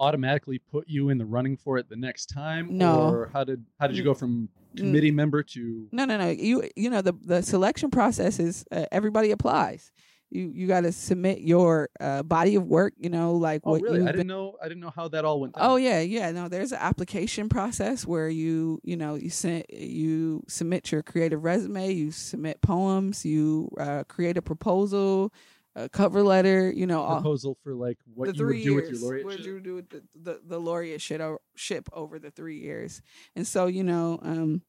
[0.00, 2.76] automatically put you in the running for it the next time?
[2.76, 3.08] No.
[3.08, 6.28] Or how did how did you go from committee member to No, no, no.
[6.28, 9.90] You you know the the selection process is uh, everybody applies.
[10.30, 12.92] You you got to submit your uh, body of work.
[12.98, 14.02] You know, like Oh what really?
[14.02, 15.64] I didn't know I didn't know how that all went down.
[15.64, 16.30] Oh yeah, yeah.
[16.32, 21.44] No, there's an application process where you, you know, you send you submit your creative
[21.44, 25.32] resume, you submit poems, you uh, create a proposal,
[25.74, 26.70] a cover letter.
[26.70, 29.00] You know, all, proposal for like what you would do with years.
[29.00, 29.46] your What laureate.
[29.46, 31.22] you do with the, the, the laureate shit
[31.56, 33.00] ship over the three years.
[33.34, 34.62] And so, you know, um,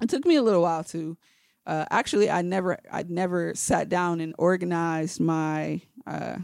[0.00, 1.18] it took me a little while to.
[1.66, 6.38] Uh, actually, I never, I never sat down and organized my uh,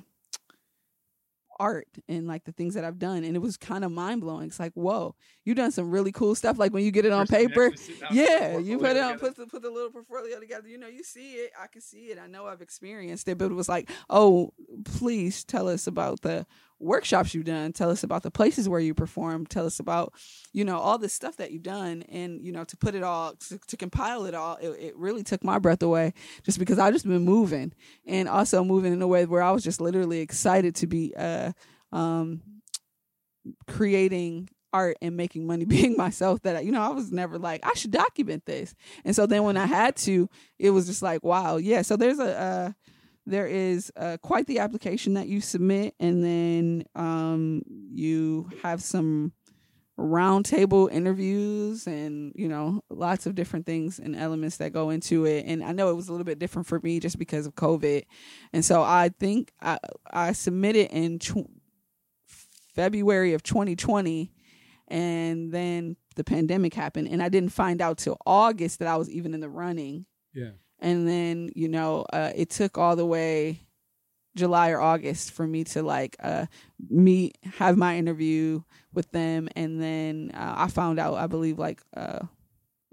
[1.58, 4.46] art and like the things that I've done, and it was kind of mind blowing.
[4.46, 5.14] It's like, whoa,
[5.44, 6.58] you done some really cool stuff.
[6.58, 7.72] Like when you get it on paper,
[8.10, 10.68] yeah, you put it on, put the put the little portfolio together.
[10.68, 11.52] You know, you see it.
[11.60, 12.18] I can see it.
[12.18, 14.52] I know I've experienced it, but it was like, oh,
[14.84, 16.46] please tell us about the
[16.80, 17.72] workshops you've done.
[17.72, 19.46] Tell us about the places where you perform.
[19.46, 20.12] Tell us about,
[20.52, 22.02] you know, all this stuff that you've done.
[22.08, 25.22] And you know, to put it all, to, to compile it all, it, it really
[25.22, 27.72] took my breath away, just because I just been moving
[28.06, 31.52] and also moving in a way where I was just literally excited to be, uh,
[31.92, 32.42] um,
[33.66, 37.72] creating art and making money being myself that you know I was never like I
[37.74, 38.74] should document this
[39.04, 42.18] and so then when I had to it was just like wow yeah so there's
[42.18, 42.72] a uh
[43.28, 49.32] there is uh, quite the application that you submit and then um you have some
[49.98, 55.44] roundtable interviews and you know lots of different things and elements that go into it
[55.44, 58.04] and I know it was a little bit different for me just because of covid
[58.52, 59.78] and so I think I
[60.12, 61.50] I submitted in tw-
[62.78, 64.30] February of 2020,
[64.86, 69.10] and then the pandemic happened, and I didn't find out till August that I was
[69.10, 70.06] even in the running.
[70.32, 70.50] Yeah.
[70.78, 73.60] And then you know, uh, it took all the way
[74.36, 76.46] July or August for me to like uh,
[76.88, 78.62] meet, have my interview
[78.92, 82.20] with them, and then uh, I found out, I believe, like uh,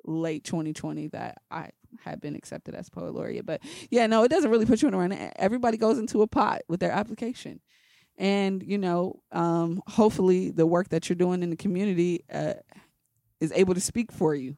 [0.03, 1.69] late 2020 that I
[2.03, 3.45] had been accepted as poet laureate.
[3.45, 5.31] But yeah, no, it doesn't really put you in a run.
[5.38, 7.61] Everybody goes into a pot with their application.
[8.17, 12.53] And, you know, um, hopefully the work that you're doing in the community uh,
[13.41, 14.55] is able to speak for you.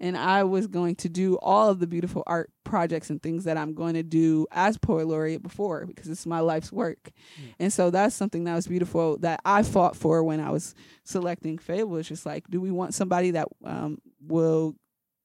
[0.00, 3.56] And I was going to do all of the beautiful art projects and things that
[3.56, 7.10] I'm going to do as poet laureate before because it's my life's work.
[7.40, 7.54] Mm.
[7.58, 10.74] And so that's something that was beautiful that I fought for when I was
[11.04, 11.98] selecting Fable.
[11.98, 14.74] It's just like, do we want somebody that um, will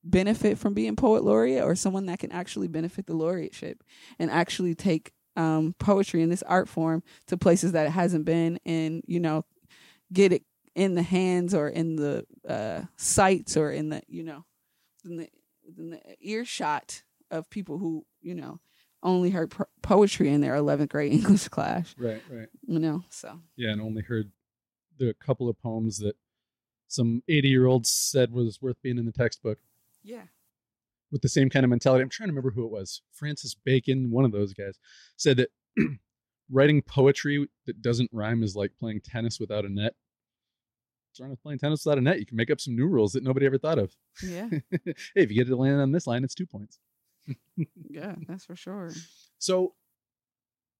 [0.04, 3.78] benefit from being poet laureate or someone that can actually benefit the laureateship
[4.20, 8.60] and actually take um, poetry in this art form to places that it hasn't been
[8.66, 9.44] and you know
[10.14, 10.44] get it
[10.76, 14.46] in the hands or in the uh, sights or in the you know
[15.06, 15.30] in the,
[15.78, 18.60] in the earshot of people who you know
[19.02, 23.40] only heard pro- poetry in their 11th grade english class right right you know so
[23.56, 24.32] yeah and only heard
[24.98, 26.16] the couple of poems that
[26.88, 29.58] some 80 year olds said was worth being in the textbook
[30.06, 30.24] yeah.
[31.12, 32.04] With the same kind of mentality.
[32.04, 33.02] I'm trying to remember who it was.
[33.12, 34.78] Francis Bacon, one of those guys,
[35.18, 35.50] said that
[36.52, 39.96] writing poetry that doesn't rhyme is like playing tennis without a net.
[41.16, 42.20] What's wrong with playing tennis without a net?
[42.20, 43.96] You can make up some new rules that nobody ever thought of.
[44.22, 44.50] Yeah.
[44.70, 46.78] hey, if you get to land on this line, it's two points.
[47.90, 48.92] yeah, that's for sure.
[49.40, 49.76] So,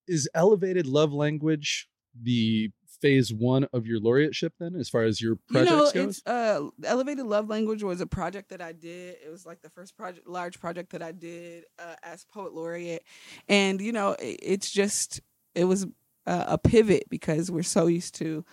[0.10, 1.88] is elevated love language
[2.22, 2.70] the
[3.02, 6.22] phase one of your laureateship then as far as your project you know, goes?
[6.26, 9.98] Uh, elevated love language was a project that i did it was like the first
[9.98, 13.04] project large project that i did uh, as poet laureate
[13.50, 15.20] and you know it, it's just
[15.56, 15.86] it was
[16.26, 18.46] uh, a pivot because we're so used to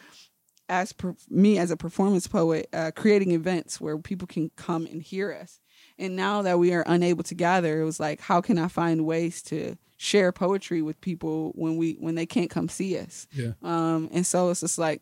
[0.69, 5.03] as per, me as a performance poet uh, creating events where people can come and
[5.03, 5.61] hear us
[5.99, 9.05] and now that we are unable to gather it was like how can i find
[9.05, 13.29] ways to share poetry with people when we when they can't come see us.
[13.33, 13.53] Yeah.
[13.63, 15.01] Um, and so it's just like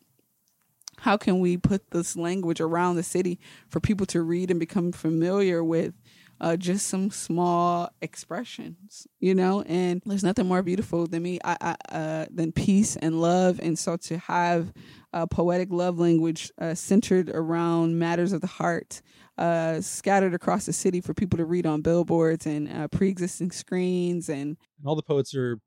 [0.99, 4.91] how can we put this language around the city for people to read and become
[4.91, 5.95] familiar with
[6.39, 9.63] uh, just some small expressions, you know.
[9.63, 13.59] And there's nothing more beautiful than me, I, I, uh, than peace and love.
[13.59, 14.71] And so to have
[15.13, 19.01] a poetic love language uh, centered around matters of the heart,
[19.37, 24.29] uh, scattered across the city for people to read on billboards and uh, pre-existing screens
[24.29, 25.59] and and all the poets are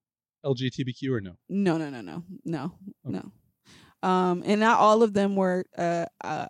[0.44, 1.32] LGBTQ or no?
[1.48, 2.72] No, no, no, no, no,
[3.06, 3.20] okay.
[4.02, 4.08] no.
[4.08, 6.46] Um, and not all of them were uh, uh,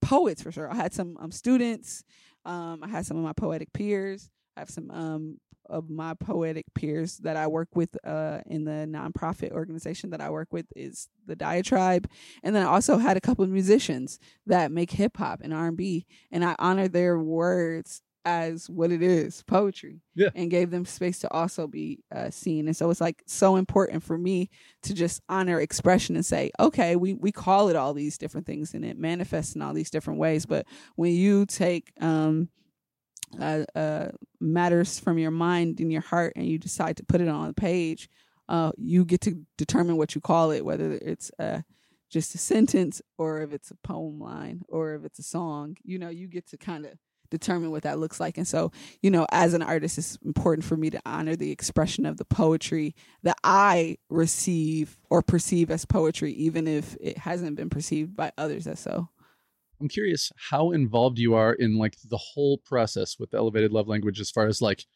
[0.00, 0.70] poets for sure.
[0.70, 2.02] I had some um, students.
[2.44, 4.28] Um, I had some of my poetic peers.
[4.56, 8.86] I have some um, of my poetic peers that I work with uh, in the
[8.88, 12.08] nonprofit organization that I work with is the Diatribe,
[12.42, 15.68] and then I also had a couple of musicians that make hip hop and R
[15.68, 20.28] and B, and I honor their words as what it is poetry yeah.
[20.34, 22.66] and gave them space to also be uh, seen.
[22.66, 24.50] And so it's like so important for me
[24.82, 28.74] to just honor expression and say okay we, we call it all these different things
[28.74, 30.46] and it manifests in all these different ways.
[30.46, 32.48] But when you take um,
[33.40, 34.08] uh, uh,
[34.40, 37.54] matters from your mind and your heart and you decide to put it on the
[37.54, 38.08] page,
[38.48, 41.62] uh, you get to determine what you call it, whether it's uh,
[42.10, 45.76] just a sentence or if it's a poem line or if it's a song.
[45.82, 46.92] You know, you get to kind of
[47.30, 48.36] determine what that looks like.
[48.36, 48.70] And so,
[49.00, 52.26] you know, as an artist, it's important for me to honor the expression of the
[52.26, 58.32] poetry that I receive or perceive as poetry, even if it hasn't been perceived by
[58.36, 59.08] others as so.
[59.82, 63.88] I'm curious how involved you are in like the whole process with the elevated love
[63.88, 64.86] language as far as like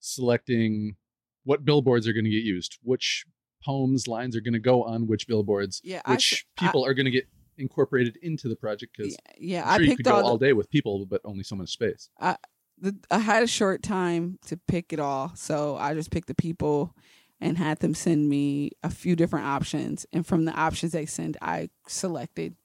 [0.00, 0.96] selecting
[1.44, 3.24] what billboards are going to get used, which
[3.64, 6.94] poems, lines are going to go on which billboards, yeah, which I, people I, are
[6.94, 7.28] going to get
[7.58, 10.38] incorporated into the project because yeah, yeah I'm sure I you could go all, all
[10.38, 12.10] day with people, but only so much space.
[12.18, 12.36] I,
[12.76, 16.34] the, I had a short time to pick it all, so I just picked the
[16.34, 16.92] people
[17.40, 21.36] and had them send me a few different options, and from the options they sent,
[21.40, 22.56] I selected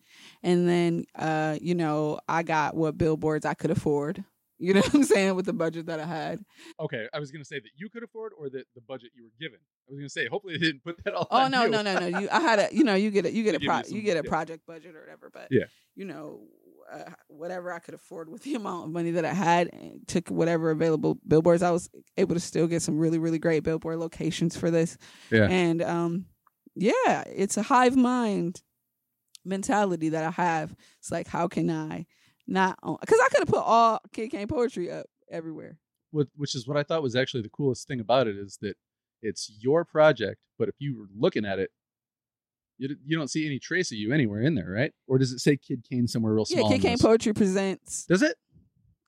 [0.44, 4.24] and then, uh, you know, I got what billboards I could afford.
[4.60, 6.44] You know what I'm saying with the budget that I had.
[6.80, 9.32] Okay, I was gonna say that you could afford or that the budget you were
[9.40, 9.58] given.
[9.88, 11.28] I was gonna say hopefully they didn't put that all.
[11.32, 11.70] Oh no you.
[11.70, 12.20] no no no!
[12.20, 14.02] You I had a you know you get a you get a pro, you, you
[14.02, 15.64] get a project budget or whatever, but yeah,
[15.96, 16.42] you know
[16.92, 20.28] uh, whatever I could afford with the amount of money that I had, and took
[20.28, 21.64] whatever available billboards.
[21.64, 24.98] I was able to still get some really really great billboard locations for this.
[25.32, 26.26] Yeah, and um,
[26.76, 28.62] yeah, it's a hive mind
[29.46, 30.76] mentality that I have.
[31.00, 32.06] It's like, how can I
[32.48, 35.78] not Because I could have put all Kyd Kane poetry up everywhere.
[36.12, 38.76] Which is what I thought was actually the coolest thing about it is that
[39.22, 41.72] it's your project, but if you were looking at it,
[42.80, 44.94] You, you don't see any trace of you anywhere in there, right?
[45.06, 46.72] Or does it say Kyd Kane somewhere real small?
[46.72, 46.78] Yeah.
[46.78, 46.98] Kyd Kane?
[46.98, 48.06] Poetry presents.
[48.06, 48.38] Does it?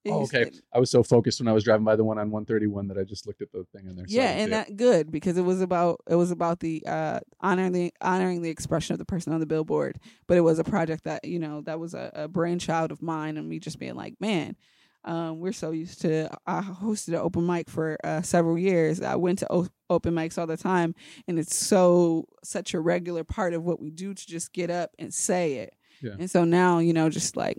[0.08, 0.50] Oh, okay.
[0.74, 3.04] I was so focused when I was driving by the one on 131 that I
[3.04, 4.06] just looked at the thing on there.
[4.08, 7.94] Yeah, and that good because it was about it was about the uh honoring the
[8.02, 10.00] honoring the expression of the person on the billboard.
[10.28, 13.38] But it was a project that you know that was a, a brainchild of mine,
[13.38, 14.56] and me just being like, man,
[15.04, 16.30] um, we're so used to.
[16.48, 19.02] I hosted an open mic for uh, several years.
[19.02, 20.96] I went to o- open mics all the time,
[21.28, 24.92] and it's so such a regular part of what we do to just get up
[24.98, 25.76] and say it.
[26.02, 26.14] Yeah.
[26.18, 27.58] And so now you know, just like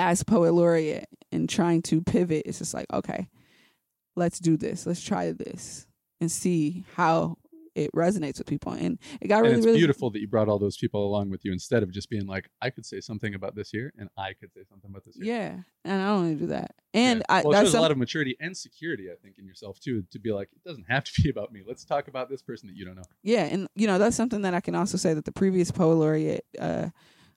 [0.00, 3.28] as poet laureate and trying to pivot, it's just like okay
[4.16, 4.86] let's do this.
[4.86, 5.86] Let's try this
[6.20, 7.36] and see how
[7.74, 8.72] it resonates with people.
[8.72, 11.30] And it got and really, it's really beautiful that you brought all those people along
[11.30, 14.08] with you instead of just being like, I could say something about this year and
[14.16, 15.34] I could say something about this year.
[15.34, 16.74] Yeah, and I don't want to do that.
[16.92, 17.24] And Yeah.
[17.28, 20.04] I well, that's shows a lot of maturity and security, I think, in yourself too,
[20.10, 21.62] to be like, it doesn't have to be about me.
[21.66, 23.04] Let's talk about this person that you don't know.
[23.22, 25.94] yeah, and you know that's something that I can also say that the previous poet
[25.94, 26.88] laureate uh,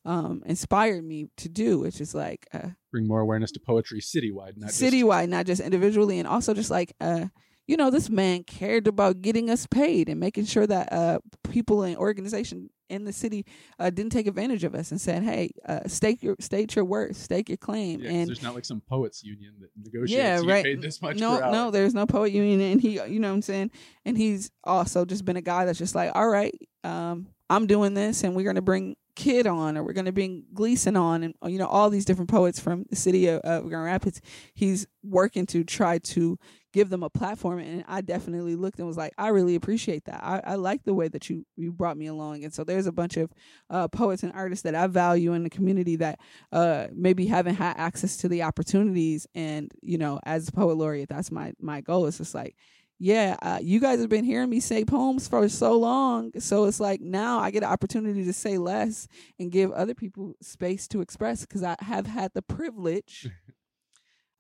[0.06, 4.58] um, inspired me to do, which is like uh, Bring more awareness to poetry citywide,
[4.58, 7.26] not just citywide, not just individually, and also just like uh,
[7.68, 11.20] you know, this man cared about getting us paid and making sure that uh,
[11.50, 13.46] people and organization in the city
[13.80, 17.16] uh, didn't take advantage of us and said, "Hey, uh, stake your state your worth,
[17.16, 20.12] stake your claim." Yeah, and there's not like some poets union that negotiates.
[20.12, 20.64] yeah, you right.
[20.64, 23.42] Paid this much no, no, there's no poet union, and he, you know, what I'm
[23.42, 23.72] saying,
[24.06, 26.54] and he's also just been a guy that's just like, all right,
[26.84, 30.96] um, I'm doing this, and we're gonna bring Kyd on, or we're gonna bring Gleason
[30.96, 34.22] on, and you know, all these different poets from the city of, of Grand Rapids.
[34.54, 36.38] He's working to try to
[36.74, 40.22] give them a platform, and I definitely looked and was like, I really appreciate that.
[40.24, 42.92] I, I like the way that you you brought me along, and so there's a
[42.92, 43.32] bunch of
[43.70, 46.20] uh, poets and artists that I value in the community that
[46.52, 49.28] uh, maybe haven't had access to the opportunities.
[49.36, 52.08] And you know, as a poet laureate, that's my my goal.
[52.08, 52.56] It's just like,
[53.04, 56.80] yeah, uh, you guys have been hearing me say poems for so long, so it's
[56.80, 61.02] like now I get an opportunity to say less and give other people space to
[61.02, 63.28] express because I have had the privilege.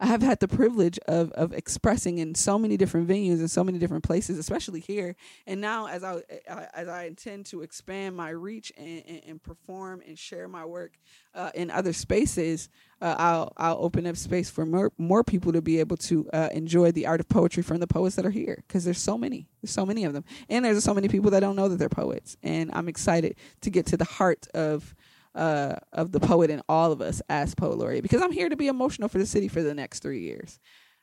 [0.03, 3.63] I have had the privilege of of expressing in so many different venues and so
[3.63, 5.15] many different places, especially here.
[5.47, 9.41] And now, as I uh, as I intend to expand my reach and, and, and
[9.41, 10.99] perform and share my work
[11.33, 12.67] uh, in other spaces,
[13.01, 16.49] uh, I'll I'll open up space for more more people to be able to uh,
[16.51, 19.47] enjoy the art of poetry from the poets that are here because there's so many
[19.61, 21.87] there's so many of them and there's so many people that don't know that they're
[21.87, 24.93] poets and I'm excited to get to the heart of
[25.35, 28.55] uh, of the poet in all of us as poet laureate because I'm here to
[28.55, 30.59] be emotional for the city for the next three years.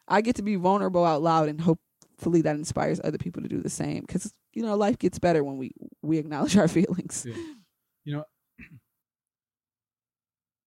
[0.09, 3.61] I get to be vulnerable out loud and hopefully that inspires other people to do
[3.61, 7.27] the same because you know life gets better when we we acknowledge our feelings.
[7.29, 7.35] Yeah.
[8.05, 8.25] You know,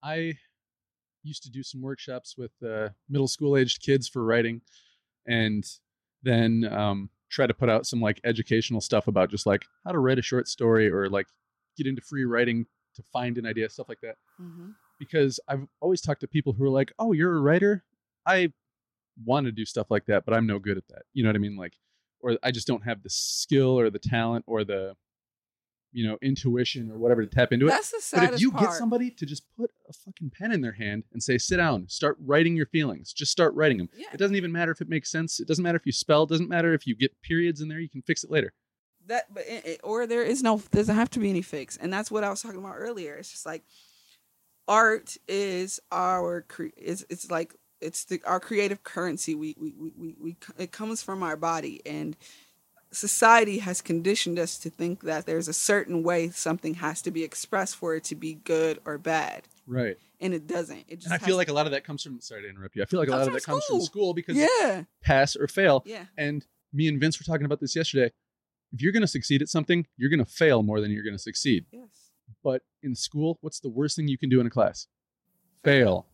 [0.04, 0.34] I
[1.24, 4.62] used to do some workshops with uh, middle school aged kids for writing,
[5.26, 5.64] and
[6.22, 10.00] then um, try to put out some like educational stuff about just like how to
[10.00, 11.28] write a short story or like
[11.78, 14.16] get into free writing to find an idea, stuff like that.
[14.42, 14.70] Mm-hmm.
[15.00, 17.84] Because I've always talked to people who are like, "Oh, you're a writer."
[18.26, 18.54] I
[19.26, 21.04] want to do stuff like that, but I'm no good at that.
[21.14, 21.58] You know what I mean?
[21.58, 21.74] Like,
[22.22, 24.96] or I just don't have the skill or the talent or the,
[25.92, 27.70] you know, intuition or whatever to tap into it.
[27.70, 28.64] That's the But if you part.
[28.64, 31.90] get somebody to just put a fucking pen in their hand and say, "Sit down,
[31.90, 33.90] start writing your feelings," just start writing them.
[33.96, 34.08] Yeah.
[34.14, 35.40] It doesn't even matter if it makes sense.
[35.40, 36.24] It doesn't matter if you spell.
[36.24, 37.80] It doesn't matter if you get periods in there.
[37.80, 38.54] You can fix it later.
[39.08, 42.10] That but it, or there is no doesn't have to be any fix and that's
[42.12, 43.64] what i was talking about earlier it's just like
[44.68, 49.92] art is our cre- it's, it's like it's the our creative currency we we, we
[49.98, 52.16] we we it comes from our body and
[52.92, 57.24] society has conditioned us to think that there's a certain way something has to be
[57.24, 59.98] expressed for it to be good or bad Right.
[60.22, 62.20] and it doesn't it just And I feel like a lot of that comes from.
[62.22, 62.84] Sorry to interrupt you.
[62.84, 63.86] I feel like a lot of that comes from school.
[63.86, 65.84] school because yeah pass or fail.
[65.86, 68.12] yeah And me and Vince were talking about this yesterday.
[68.74, 71.16] If you're going to succeed at something, you're going to fail more than you're going
[71.16, 71.66] to succeed.
[71.72, 72.12] yes
[72.44, 74.88] But in school, what's the worst thing you can do in a class?
[75.64, 76.08] Fail.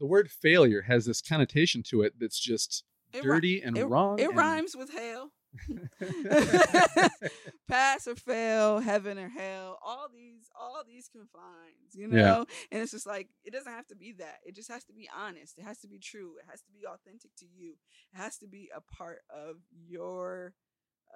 [0.00, 4.18] The word failure has this connotation to it that's just It dirty and it, wrong.
[4.18, 5.32] it and- rhymes with hell
[7.68, 12.22] pass or fail, heaven or hell, all these, all these confines, you Yeah.
[12.22, 12.46] know?
[12.70, 14.38] And it's just like it doesn't have to be that.
[14.44, 15.58] It just has to be honest.
[15.58, 16.34] It has to be true.
[16.42, 17.74] It has to be authentic to you.
[18.12, 19.56] It has to be a part of
[19.86, 20.54] your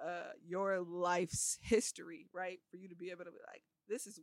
[0.03, 2.59] uh your life's history, right?
[2.69, 4.19] For you to be able to be like, this is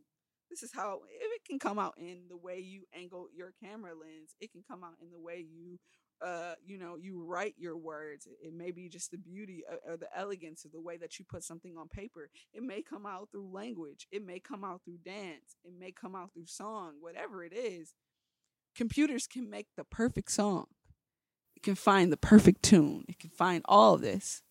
[0.49, 4.35] this is how it can come out in the way you angle your camera lens,
[4.39, 5.79] it can come out in the way you
[6.21, 8.27] uh, you know, you write your words.
[8.43, 11.25] It may be just the beauty or, or the elegance of the way that you
[11.27, 12.29] put something on paper.
[12.53, 14.07] It may come out through language.
[14.11, 15.55] It may come out through dance.
[15.63, 16.93] It may come out through song.
[16.99, 17.95] Whatever it is,
[18.75, 20.67] computers can make the perfect song.
[21.55, 23.05] It can find the perfect tune.
[23.07, 24.43] It can find all this.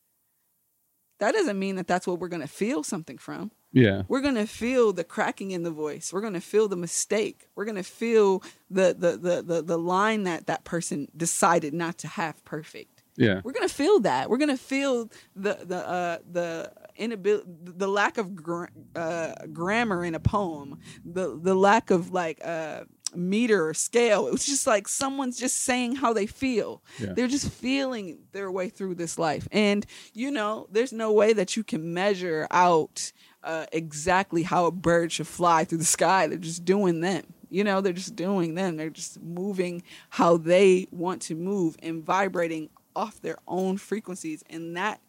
[1.20, 3.52] That doesn't mean that that's what we're going to feel something from.
[3.72, 4.02] Yeah.
[4.09, 6.12] We're gonna feel the cracking in the voice.
[6.12, 7.47] We're gonna feel the mistake.
[7.55, 12.09] We're gonna feel the the the the, the line that that person decided not to
[12.09, 13.05] have perfect.
[13.16, 13.42] Yeah.
[13.44, 14.28] We're gonna feel that.
[14.28, 20.14] We're gonna feel the the uh, the inability, the lack of gra- uh, grammar in
[20.14, 22.84] a poem, the the lack of like uh,
[23.14, 24.26] meter or scale.
[24.26, 26.82] It was just like someone's just saying how they feel.
[26.98, 27.12] Yeah.
[27.14, 31.56] They're just feeling their way through this life, and you know, there's no way that
[31.56, 33.12] you can measure out
[33.42, 36.26] uh, exactly how a bird should fly through the sky.
[36.26, 37.24] They're just doing them.
[37.48, 38.76] You know, they're just doing them.
[38.76, 44.44] They're just moving how they want to move and vibrating off their own frequencies.
[44.48, 45.00] And that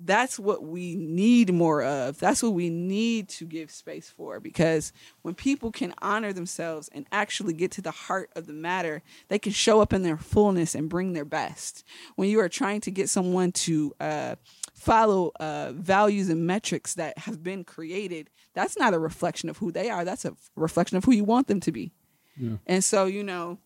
[0.00, 2.18] that's what we need more of.
[2.18, 4.92] That's what we need to give space for because
[5.22, 9.38] when people can honor themselves and actually get to the heart of the matter, they
[9.38, 11.84] can show up in their fullness and bring their best.
[12.16, 14.36] When you are trying to get someone to uh,
[14.74, 19.70] follow uh, values and metrics that have been created, that's not a reflection of who
[19.70, 20.04] they are.
[20.04, 21.92] That's a reflection of who you want them to be.
[22.36, 22.56] Yeah.
[22.66, 23.58] And so, you know,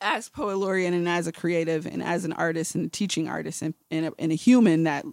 [0.00, 3.62] as poet laureate and as a creative and as an artist and a teaching artist
[3.62, 5.04] and, and, a, and a human that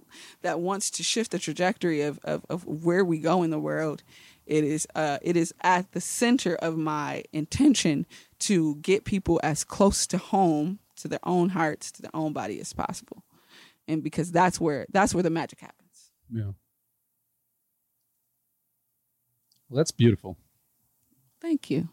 [0.42, 4.04] that wants to shift the trajectory of, of, of where we go in the world,
[4.46, 8.06] it is uh, it is at the center of my intention
[8.40, 12.60] to get people as close to home, to their own hearts, to their own body
[12.60, 13.24] as possible,
[13.88, 16.12] and because that's where that's where the magic happens.
[16.32, 16.52] Yeah.
[19.70, 20.38] Well, that's beautiful.
[21.42, 21.90] Thank you.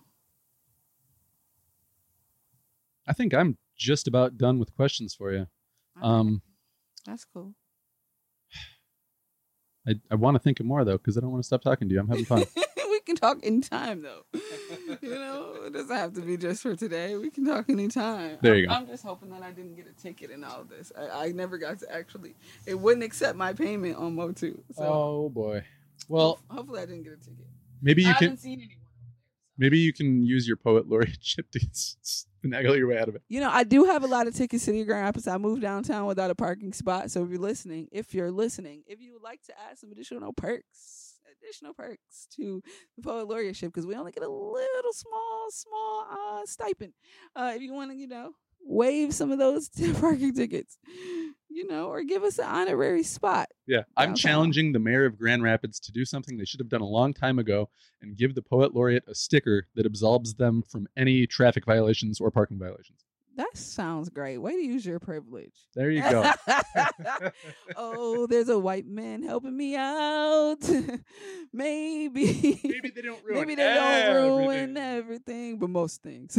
[3.07, 5.47] I think I'm just about done with questions for you.
[6.03, 6.43] Um,
[7.07, 7.55] that's cool.
[9.87, 11.89] I, I want to think of more though because I don't want to stop talking
[11.89, 12.01] to you.
[12.01, 12.45] I'm having fun.
[12.91, 14.23] we can talk anytime though.
[15.03, 17.17] you know, it doesn't have to be just for today.
[17.17, 18.39] We can talk anytime.
[18.41, 18.75] There you I'm, go.
[18.77, 20.91] I'm just hoping that I didn't get a ticket in all this.
[20.99, 22.35] I, I never got to actually.
[22.67, 24.59] It wouldn't accept my payment on Motu.
[24.73, 25.65] So oh boy.
[26.09, 27.47] Well, hopefully I didn't get a ticket.
[27.83, 28.77] maybe I you haven't can seen anyone.
[29.59, 31.61] maybe you can use your poet laureate chip to
[32.45, 33.23] finagle your way out of it.
[33.29, 35.27] You know, I do have a lot of tickets to the Grand Rapids.
[35.27, 37.11] I moved downtown without a parking spot.
[37.11, 40.33] So if you're listening, if you're listening, if you would like to add some additional
[40.33, 42.63] perks, additional perks to
[42.97, 46.93] the poet laureateship, because we only get a little small, small uh, stipend.
[47.35, 48.33] Uh, if you want to, you know,
[48.65, 49.69] waive some of those
[50.01, 50.79] parking tickets,
[51.49, 53.49] you know, or give us an honorary spot.
[53.67, 54.17] Yeah, I'm Downtown.
[54.17, 57.13] challenging the mayor of Grand Rapids to do something they should have done a long
[57.15, 57.69] time ago
[58.03, 62.31] and give the poet laureate a sticker that absolves them from any traffic violations or
[62.31, 63.05] parking violations.
[63.37, 64.39] That sounds great.
[64.39, 65.55] Way to use your privilege.
[65.75, 66.31] There you go.
[67.77, 70.59] oh, there's a white man helping me out.
[71.53, 72.61] Maybe.
[72.63, 74.15] Maybe they don't ruin Maybe they don't
[74.47, 74.77] ruin everything.
[74.77, 76.39] everything, but most things.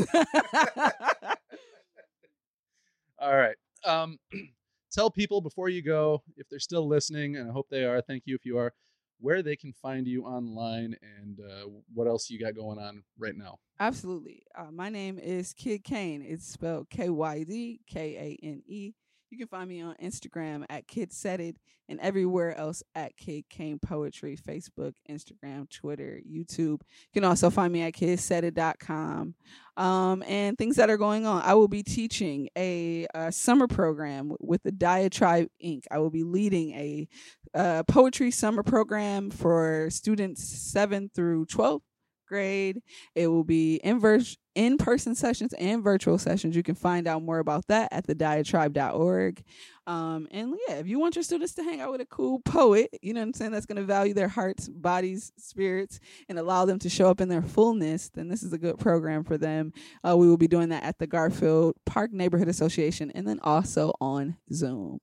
[3.20, 3.56] All right.
[3.86, 4.20] Um,
[4.92, 8.02] tell people before you go, if they're still listening, and I hope they are.
[8.02, 8.74] Thank you if you are.
[9.20, 13.36] Where they can find you online and uh, what else you got going on right
[13.36, 13.60] now.
[13.80, 14.44] Absolutely.
[14.58, 16.22] Uh, my name is Kyd Kane.
[16.22, 18.94] It's spelled K Y D K A N E.
[19.36, 21.58] You can find me on Instagram at Kyd Said It
[21.90, 26.80] and everywhere else at Kyd Kane Poetry, Facebook, Instagram, Twitter, YouTube.
[26.80, 29.36] You can also find me at kydsaidit.com.
[29.76, 31.42] Um, and things that are going on.
[31.44, 35.84] I will be teaching a, uh summer program with the Diatribe Inc.
[35.92, 37.08] I will be leading a
[37.54, 41.82] uh, poetry summer program for students 7 through 12th
[42.26, 42.82] grade.
[43.14, 46.56] It will be in vers- in-person sessions and virtual sessions.
[46.56, 49.44] You can find out more about that at the diatribe.org.
[49.88, 52.90] Um, and yeah, if you want your students to hang out with a cool poet,
[53.02, 56.00] you know what I'm saying, that's going to value their hearts, bodies, spirits,
[56.30, 59.24] and allow them to show up in their fullness, then this is a good program
[59.24, 59.74] for them.
[60.08, 63.94] Uh, we will be doing that at the Garfield Park Neighborhood Association and then also
[64.00, 65.00] on Zoom.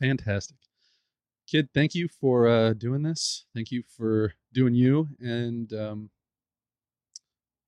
[0.00, 0.56] Fantastic.
[1.48, 3.46] Kyd, thank you for uh, doing this.
[3.54, 5.08] Thank you for doing you.
[5.18, 6.10] And um,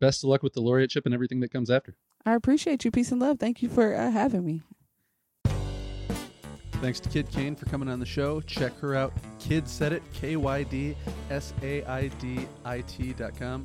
[0.00, 1.96] best of luck with the laureateship and everything that comes after.
[2.26, 2.90] I appreciate you.
[2.90, 3.38] Peace and love.
[3.38, 4.62] Thank you for uh, having me.
[6.82, 8.40] Thanks to Kyd Kane for coming on the show.
[8.42, 9.12] Check her out.
[9.38, 10.96] Kyd Said It, K Y D
[11.30, 13.64] S A I D I T dot com.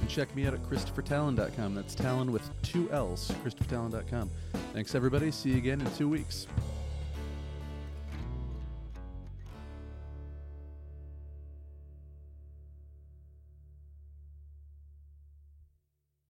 [0.00, 1.74] And check me out at ChristopherTallon.com.
[1.74, 4.30] That's Tallon with two L's, ChristopherTallon.com.
[4.72, 5.30] Thanks, everybody.
[5.30, 6.46] See you again in two weeks.